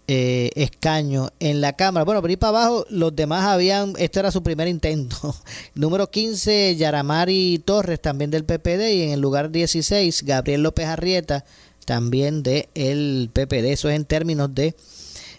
[0.08, 2.04] eh, escaño en la Cámara.
[2.04, 5.36] Bueno, por ahí para abajo, los demás habían, este era su primer intento.
[5.76, 11.44] Número 15, Yaramari Torres, también del PPD, y en el lugar 16, Gabriel López Arrieta
[11.84, 13.66] también del el PPD.
[13.66, 14.74] Eso es en términos de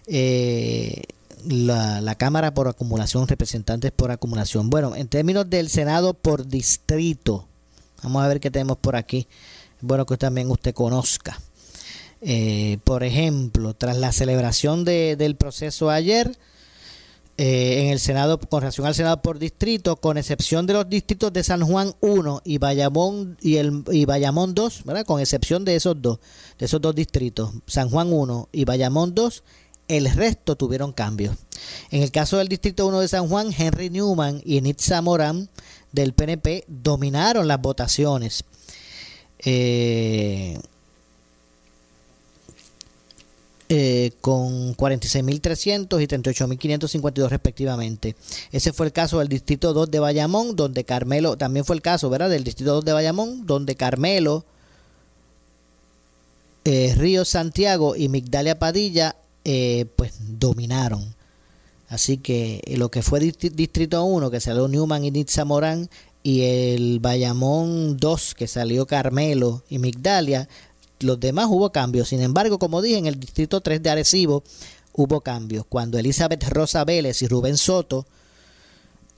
[0.08, 1.04] eh,
[1.46, 4.70] la, Cámara por acumulación, representantes por acumulación.
[4.70, 7.48] Bueno, en términos del Senado por distrito,
[8.04, 9.28] vamos a ver qué tenemos por aquí.
[9.82, 11.40] Bueno, que también usted conozca.
[12.22, 16.38] Eh, por ejemplo, tras la celebración de, del proceso ayer,
[17.42, 21.32] eh, en el Senado, con relación al Senado por distrito, con excepción de los distritos
[21.32, 25.06] de San Juan 1 y Bayamón y el y Bayamón 2, ¿verdad?
[25.06, 26.20] Con excepción de esos dos,
[26.58, 29.44] de esos dos distritos, San Juan 1 y Bayamón 2,
[29.90, 31.36] el resto tuvieron cambios.
[31.92, 35.50] En el caso del distrito 1 de San Juan, Henry Newman y Nitza Morán
[35.92, 38.46] del PNP dominaron las votaciones.
[39.40, 40.58] Eh,
[43.72, 48.16] eh, con 46.300 y 38.552 respectivamente.
[48.52, 52.10] Ese fue el caso del Distrito 2 de Bayamón, donde Carmelo, también fue el caso,
[52.10, 52.32] ¿verdad?
[52.32, 54.44] Del Distrito 2 de Bayamón, donde Carmelo,
[56.66, 59.16] eh, Río Santiago y Migdalia Padilla,
[59.46, 61.16] eh, pues dominaron.
[61.88, 65.90] Así que lo que fue Distrito 1, que salió Newman y Nitza Morán,
[66.22, 70.48] y el Bayamón 2, que salió Carmelo y Migdalia,
[71.00, 72.10] los demás hubo cambios.
[72.10, 74.44] Sin embargo, como dije, en el distrito 3 de Arecibo
[74.94, 75.66] hubo cambios.
[75.68, 78.06] Cuando Elizabeth Rosa Vélez y Rubén Soto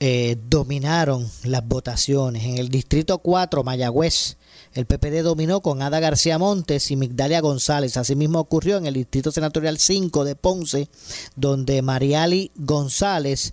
[0.00, 2.44] eh, dominaron las votaciones.
[2.44, 4.36] En el distrito 4, Mayagüez,
[4.74, 7.96] el PPD dominó con Ada García Montes y Migdalia González.
[7.96, 10.88] Asimismo ocurrió en el distrito senatorial 5 de Ponce,
[11.36, 13.52] donde Mariali González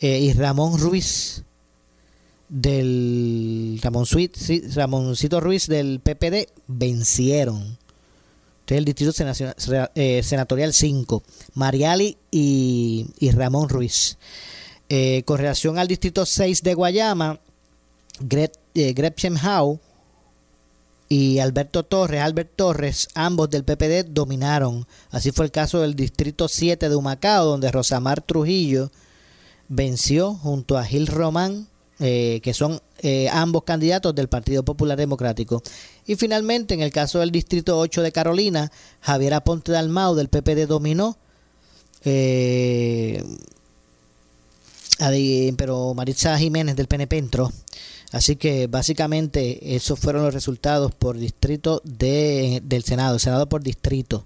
[0.00, 1.42] eh, y Ramón Ruiz
[2.48, 4.06] del Ramón
[4.74, 7.78] Ramoncito Ruiz del PPD vencieron.
[8.60, 9.12] Este es el distrito
[9.94, 11.22] eh, senatorial 5,
[11.54, 14.16] Mariali y, Ramón Ruiz.
[14.88, 17.38] Eh, con relación al distrito 6 de Guayama,
[18.20, 19.78] Gret, Gretchen Howe
[21.08, 24.86] y Alberto Torres, Albert Torres, ambos del PPD dominaron.
[25.10, 28.90] Así fue el caso del distrito 7 de Humacao, donde Rosamar Trujillo
[29.68, 31.68] venció junto a Gil Román,
[32.00, 35.62] eh, que son eh, ambos candidatos del Partido Popular Democrático.
[36.06, 40.66] Y finalmente, en el caso del distrito 8 de Carolina, Javier Aponte Dalmau del PPD
[40.66, 41.16] dominó.
[42.04, 43.22] Eh,
[45.56, 47.24] pero Maritza Jiménez del PNP.
[48.14, 54.24] Así que básicamente esos fueron los resultados por distrito de, del Senado, Senado por distrito,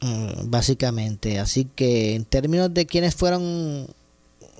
[0.00, 1.38] mm, básicamente.
[1.38, 3.86] Así que en términos de quiénes fueron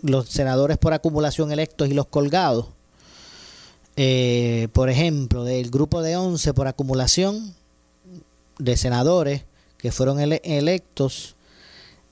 [0.02, 2.66] los senadores por acumulación electos y los colgados,
[3.96, 7.54] eh, por ejemplo, del grupo de 11 por acumulación
[8.58, 9.42] de senadores
[9.78, 11.36] que fueron ele- electos,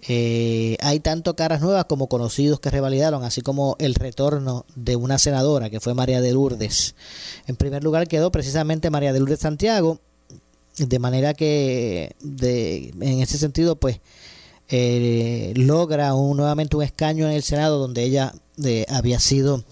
[0.07, 5.18] eh, hay tanto caras nuevas como conocidos que revalidaron, así como el retorno de una
[5.18, 6.94] senadora que fue María de Lourdes.
[7.46, 9.99] En primer lugar quedó precisamente María de Lourdes Santiago,
[10.76, 14.01] de manera que de, en ese sentido pues
[14.68, 19.64] eh, logra un, nuevamente un escaño en el Senado donde ella eh, había sido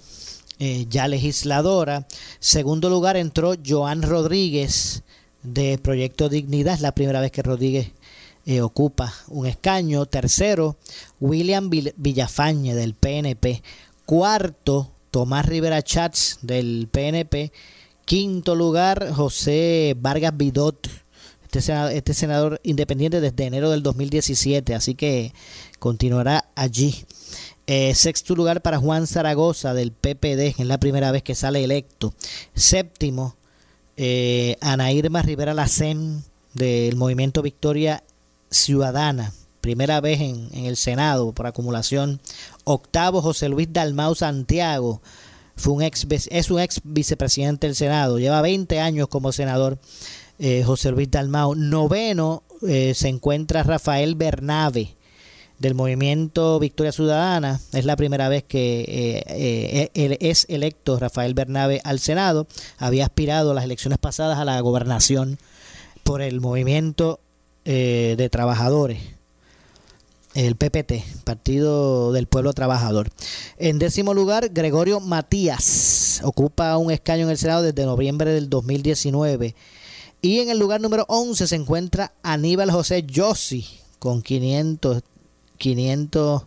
[0.59, 2.07] eh, ya legisladora.
[2.41, 5.03] Segundo lugar entró Joan Rodríguez
[5.43, 7.93] de Proyecto Dignidad, es la primera vez que Rodríguez
[8.47, 10.07] eh, ocupa un escaño.
[10.07, 10.77] Tercero,
[11.21, 13.63] William Vill- Villafañe del PNP.
[14.07, 17.53] Cuarto, Tomás Rivera Chats del PNP.
[18.05, 20.89] Quinto lugar, José Vargas Vidot,
[21.43, 25.33] este senador, este senador independiente desde enero del 2017, así que
[25.81, 27.05] continuará allí.
[27.67, 32.15] Eh, sexto lugar para Juan Zaragoza del PPD, es la primera vez que sale electo.
[32.55, 33.35] Séptimo,
[33.97, 36.23] eh, Ana Irma Rivera Lacen
[36.55, 38.05] del Movimiento Victoria
[38.51, 42.21] Ciudadana, primera vez en, en el Senado por acumulación.
[42.65, 45.01] Octavo, José Luis Dalmau Santiago,
[45.57, 49.79] fue un ex, es un ex vicepresidente del Senado, lleva 20 años como senador.
[50.39, 51.55] eh, José Luis Dalmau.
[51.55, 54.97] Noveno eh, se encuentra Rafael Bernabe
[55.59, 57.59] del movimiento Victoria Ciudadana.
[57.73, 58.85] Es la primera vez que
[59.25, 62.47] eh, es electo Rafael Bernabe al Senado.
[62.77, 65.39] Había aspirado las elecciones pasadas a la gobernación
[66.03, 67.21] por el movimiento
[67.69, 69.01] eh, de trabajadores,
[70.35, 73.11] el PPT, Partido del Pueblo Trabajador.
[73.59, 79.57] En décimo lugar, Gregorio Matías ocupa un escaño en el Senado desde noviembre del 2019.
[80.23, 83.67] Y en el lugar número 11 se encuentra Aníbal José Yossi
[83.99, 85.03] con 500,
[85.59, 86.43] 500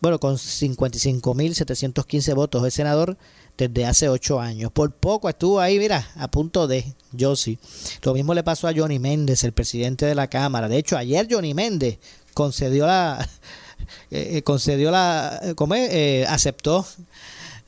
[0.00, 2.64] bueno, con 55.715 votos.
[2.64, 3.18] Es senador
[3.58, 4.72] desde hace 8 años.
[4.72, 7.58] Por poco estuvo ahí, mira, a punto de Yossi.
[8.02, 10.68] Lo mismo le pasó a Johnny Méndez, el presidente de la Cámara.
[10.68, 11.98] De hecho, ayer Johnny Méndez
[12.32, 13.28] concedió la...
[14.10, 15.40] eh, concedió la...
[15.56, 15.90] ¿Cómo es?
[15.92, 16.86] Eh, aceptó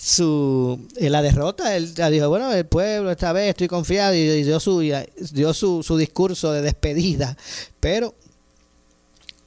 [0.02, 4.58] su eh, la derrota él dijo bueno el pueblo esta vez estoy confiado y, dio
[4.58, 4.94] su y
[5.32, 7.36] dio su, su discurso de despedida
[7.80, 8.14] pero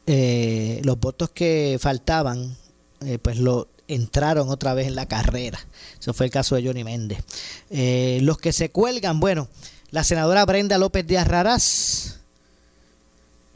[0.05, 2.55] eh, los votos que faltaban
[3.05, 5.59] eh, pues lo entraron otra vez en la carrera
[5.99, 7.19] eso fue el caso de Johnny Méndez
[7.69, 9.47] Eh, los que se cuelgan bueno
[9.91, 12.19] la senadora Brenda López de Arrarás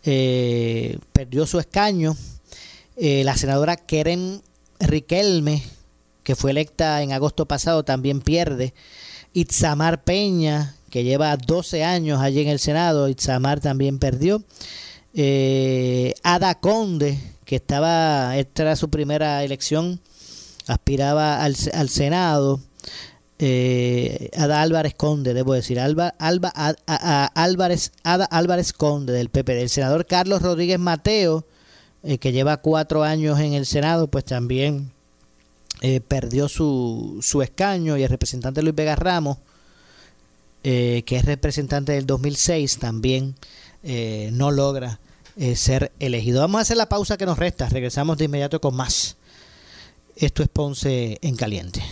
[0.04, 2.16] eh, perdió su escaño
[2.96, 4.42] Eh, la senadora Keren
[4.80, 5.64] Riquelme
[6.28, 8.74] que fue electa en agosto pasado, también pierde.
[9.32, 14.44] Itzamar Peña, que lleva 12 años allí en el Senado, Itzamar también perdió.
[15.14, 20.02] Eh, Ada Conde, que estaba, esta era su primera elección,
[20.68, 22.62] aspiraba al, al Senado.
[23.40, 29.62] Eh, Ada Álvarez Conde, debo decir, Alba, Alba, a, Álvarez, Ada Álvarez Conde del PP,
[29.62, 31.46] el senador Carlos Rodríguez Mateo,
[32.04, 34.92] eh, que lleva cuatro años en el Senado, pues también
[35.82, 39.38] eh, perdió su, su escaño y el representante Luis Vega Ramos,
[40.64, 43.36] eh, que es representante del 2006, también
[44.32, 45.00] no logra
[45.56, 46.42] ser elegido.
[46.42, 49.16] Vamos a hacer la pausa que nos resta, regresamos de inmediato con más.
[50.20, 51.84] Esto es Ponce en Caliente.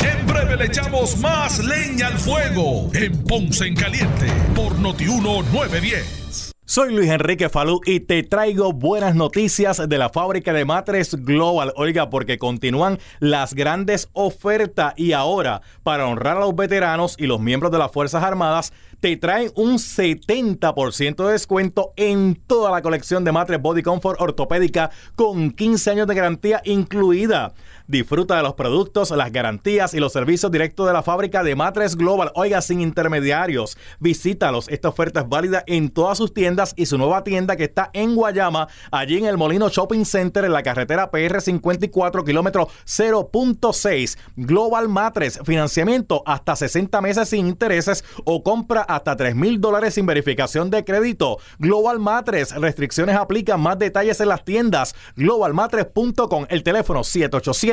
[0.00, 6.52] En breve le echamos más leña al fuego en Ponce en Caliente por Notiuno 910.
[6.64, 11.72] Soy Luis Enrique Falú y te traigo buenas noticias de la fábrica de matres Global.
[11.74, 17.40] Oiga, porque continúan las grandes ofertas y ahora, para honrar a los veteranos y los
[17.40, 18.72] miembros de las Fuerzas Armadas,
[19.02, 24.92] te traen un 70% de descuento en toda la colección de matres Body Comfort ortopédica
[25.16, 27.52] con 15 años de garantía incluida.
[27.86, 31.96] Disfruta de los productos, las garantías y los servicios directos de la fábrica de Matres
[31.96, 32.30] Global.
[32.34, 33.76] Oiga, sin intermediarios.
[34.00, 34.68] Visítalos.
[34.68, 38.14] Esta oferta es válida en todas sus tiendas y su nueva tienda que está en
[38.14, 44.18] Guayama, allí en el Molino Shopping Center, en la carretera PR 54, kilómetro 0.6.
[44.36, 50.06] Global Matres, financiamiento hasta 60 meses sin intereses o compra hasta 3 mil dólares sin
[50.06, 51.38] verificación de crédito.
[51.58, 53.60] Global Matres, restricciones aplican.
[53.60, 54.94] Más detalles en las tiendas.
[55.16, 56.46] Globalmatres.com.
[56.48, 57.04] El teléfono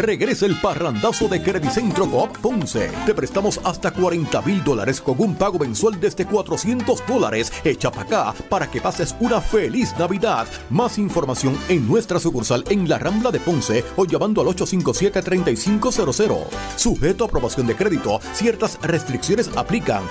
[0.00, 2.90] Regresa el parrandazo de Credicentro Coop Ponce.
[3.04, 7.52] Te prestamos hasta 40 mil dólares con un pago mensual desde 400 dólares.
[7.64, 10.46] Echa para acá para que pases una feliz Navidad.
[10.70, 16.46] Más información en nuestra sucursal en la Rambla de Ponce o llamando al 857-3500.
[16.76, 20.04] Sujeto a aprobación de crédito, ciertas restricciones aplican.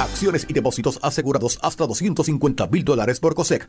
[0.00, 3.68] Acciones y depósitos asegurados hasta 250 mil dólares por COSEC.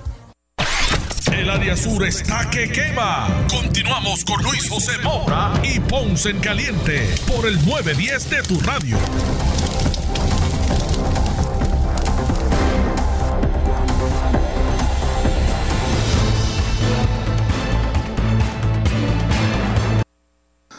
[1.41, 3.27] El área sur está que quema.
[3.49, 8.95] Continuamos con Luis José Moura y Ponce en Caliente por el 910 de tu radio.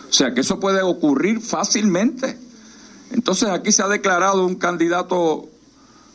[0.09, 2.39] O sea que eso puede ocurrir fácilmente.
[3.11, 5.49] Entonces aquí se ha declarado un candidato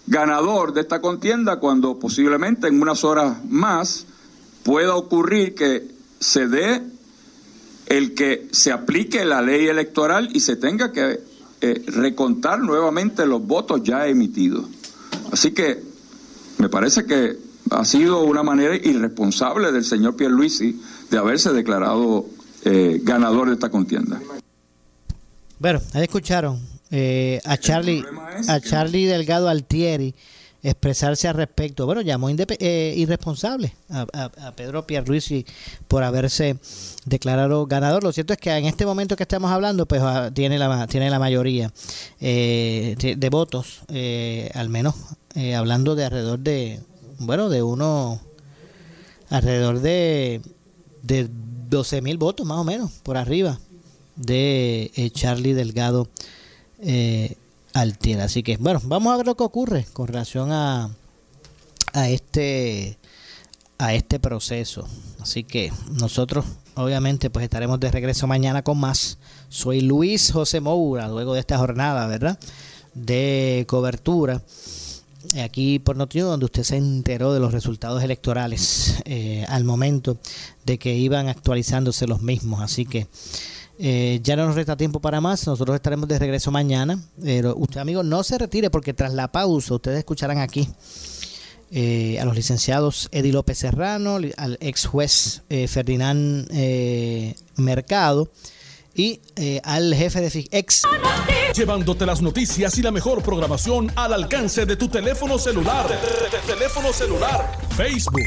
[0.05, 4.05] ganador de esta contienda cuando posiblemente en unas horas más
[4.67, 5.87] pueda ocurrir que
[6.19, 6.81] se dé
[7.85, 11.21] el que se aplique la ley electoral y se tenga que
[11.61, 14.65] eh, recontar nuevamente los votos ya emitidos.
[15.31, 15.81] Así que
[16.57, 17.37] me parece que
[17.71, 22.25] ha sido una manera irresponsable del señor Pierluisi de haberse declarado
[22.65, 24.19] eh, ganador de esta contienda.
[25.59, 26.59] Bueno, ahí escucharon
[26.91, 28.03] eh, a Charlie
[28.49, 30.13] a Charlie Delgado Altieri
[30.63, 31.85] expresarse al respecto.
[31.85, 35.45] Bueno, llamó eh, irresponsable a, Pedro Pierluisi
[35.87, 36.57] por haberse
[37.05, 38.03] declarado ganador.
[38.03, 41.09] Lo cierto es que en este momento que estamos hablando, pues ah, tiene la tiene
[41.09, 41.71] la mayoría
[42.19, 44.95] eh, de, votos, eh, al menos
[45.55, 46.79] hablando de alrededor de,
[47.19, 48.19] bueno, de uno,
[49.29, 50.41] alrededor de,
[51.03, 51.29] de
[51.69, 53.59] 12 mil votos más o menos, por arriba
[54.15, 56.09] de Charlie Delgado
[56.79, 57.35] eh,
[57.79, 58.25] Altiera.
[58.25, 60.89] Así que, bueno, vamos a ver lo que ocurre con relación a,
[61.93, 62.97] a este
[63.79, 64.87] a este proceso.
[65.19, 69.17] Así que nosotros obviamente pues estaremos de regreso mañana con más.
[69.49, 72.39] Soy Luis José Moura, luego de esta jornada, ¿verdad?
[72.93, 74.41] De cobertura
[75.43, 80.17] aquí por Noticiero, donde usted se enteró de los resultados electorales eh, al momento
[80.65, 82.61] de que iban actualizándose los mismos.
[82.61, 83.07] Así que
[83.79, 85.45] eh, ya no nos resta tiempo para más.
[85.45, 86.99] Nosotros estaremos de regreso mañana.
[87.21, 90.67] Pero usted, amigo, no se retire porque tras la pausa ustedes escucharán aquí
[91.71, 96.49] eh, a los licenciados Eddie López Serrano, al ex juez eh, Ferdinand
[97.55, 98.29] Mercado
[98.95, 99.19] y
[99.63, 100.81] al jefe de ex.
[101.55, 105.87] Llevándote las noticias y la mejor programación al alcance de tu teléfono celular.
[106.47, 107.57] teléfono celular.
[107.75, 108.25] Facebook,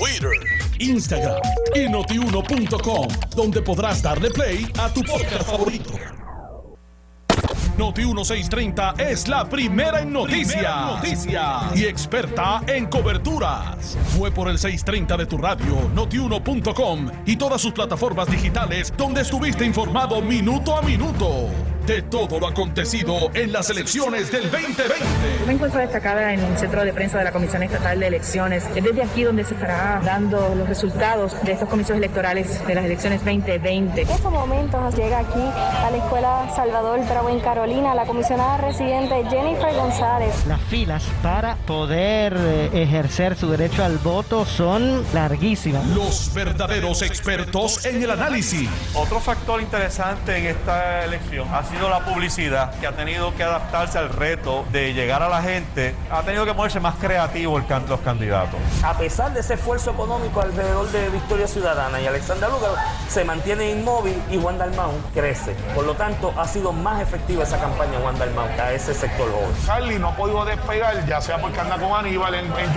[0.00, 0.32] Twitter
[0.78, 1.42] Instagram
[1.74, 6.19] y notiuno.com, donde podrás darle play a tu podcast favorito.
[7.80, 11.26] Noti 1630 es la primera en noticias,
[11.74, 13.96] y experta en coberturas.
[14.18, 19.64] Fue por el 630 de tu radio, noti1.com y todas sus plataformas digitales donde estuviste
[19.64, 21.48] informado minuto a minuto
[21.86, 24.82] de todo lo acontecido en las elecciones del 2020.
[25.44, 28.64] Una encuesta destacada en el centro de prensa de la Comisión Estatal de Elecciones.
[28.76, 32.84] Es desde aquí donde se estará dando los resultados de estos comicios electorales de las
[32.84, 34.02] elecciones 2020.
[34.02, 39.24] En estos momentos llega aquí a la Escuela Salvador Bravo en Carolina la comisionada residente
[39.30, 40.44] Jennifer González.
[40.46, 45.86] Las filas para poder eh, ejercer su derecho al voto son larguísimas.
[45.86, 48.68] Los verdaderos expertos en el análisis.
[48.94, 53.98] Otro factor interesante en esta elección ha sido la publicidad, que ha tenido que adaptarse
[53.98, 57.84] al reto de llegar a la gente, ha tenido que moverse más creativo el can
[57.88, 58.58] los candidatos.
[58.82, 62.72] A pesar de ese esfuerzo económico alrededor de Victoria Ciudadana y Alexandra Lugar,
[63.08, 65.54] se mantiene inmóvil y Juan Dalmau crece.
[65.74, 69.50] Por lo tanto, ha sido más efectiva esa campaña Juan Dalmau a ese sector joven.
[69.66, 72.70] Charlie no ha podido despegar, ya sea porque anda con Aníbal en, en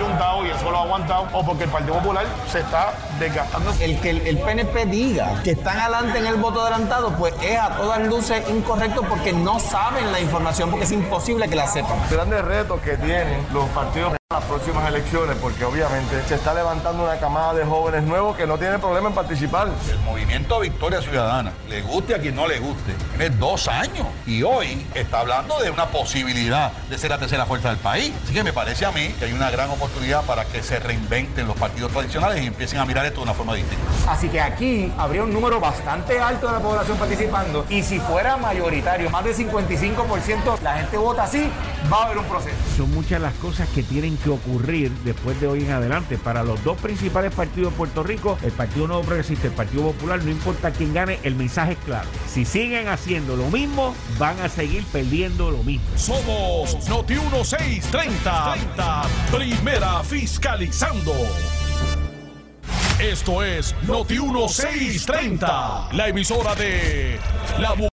[0.44, 2.92] y eso lo ha aguantado, o porque el Partido Popular se está
[3.24, 3.72] desgastando.
[3.80, 7.58] El que el, el PNP diga que están adelante en el voto adelantado, pues es
[7.58, 11.98] a todas luces incorrecto porque no saben la información, porque es imposible que la sepan.
[12.10, 17.04] Grandes retos que tienen los partidos en las próximas elecciones, porque obviamente se está levantando
[17.04, 19.68] una camada de jóvenes nuevos que no tienen problema en participar.
[19.90, 24.42] El movimiento Victoria Ciudadana, le guste a quien no le guste, tiene dos años y
[24.42, 28.12] hoy está hablando de una posibilidad de ser la tercera fuerza del país.
[28.24, 31.46] Así que me parece a mí que hay una gran oportunidad para que se reinventen
[31.46, 33.84] los partidos tradicionales y empiecen a mirar esto de una forma distinta.
[34.08, 38.36] Así que aquí habría un número bastante alto de la población participando y si fuera
[38.36, 41.48] mayoritario, más del 55%, la gente vota así,
[41.92, 42.56] va a haber un proceso.
[42.76, 46.18] Son muchas las cosas que tienen que ocurrir después de hoy en adelante.
[46.18, 49.82] Para los dos principales partidos de Puerto Rico, el Partido Nuevo Progresista y el Partido
[49.84, 52.08] Popular, no importa quién gane, el mensaje es claro.
[52.26, 55.86] Si siguen haciendo lo mismo, van a seguir perdiendo lo mismo.
[55.96, 61.12] Somos Noti 1630, primera fiscalizando.
[63.00, 67.18] Esto es Noti 1630, la emisora de
[67.58, 67.88] la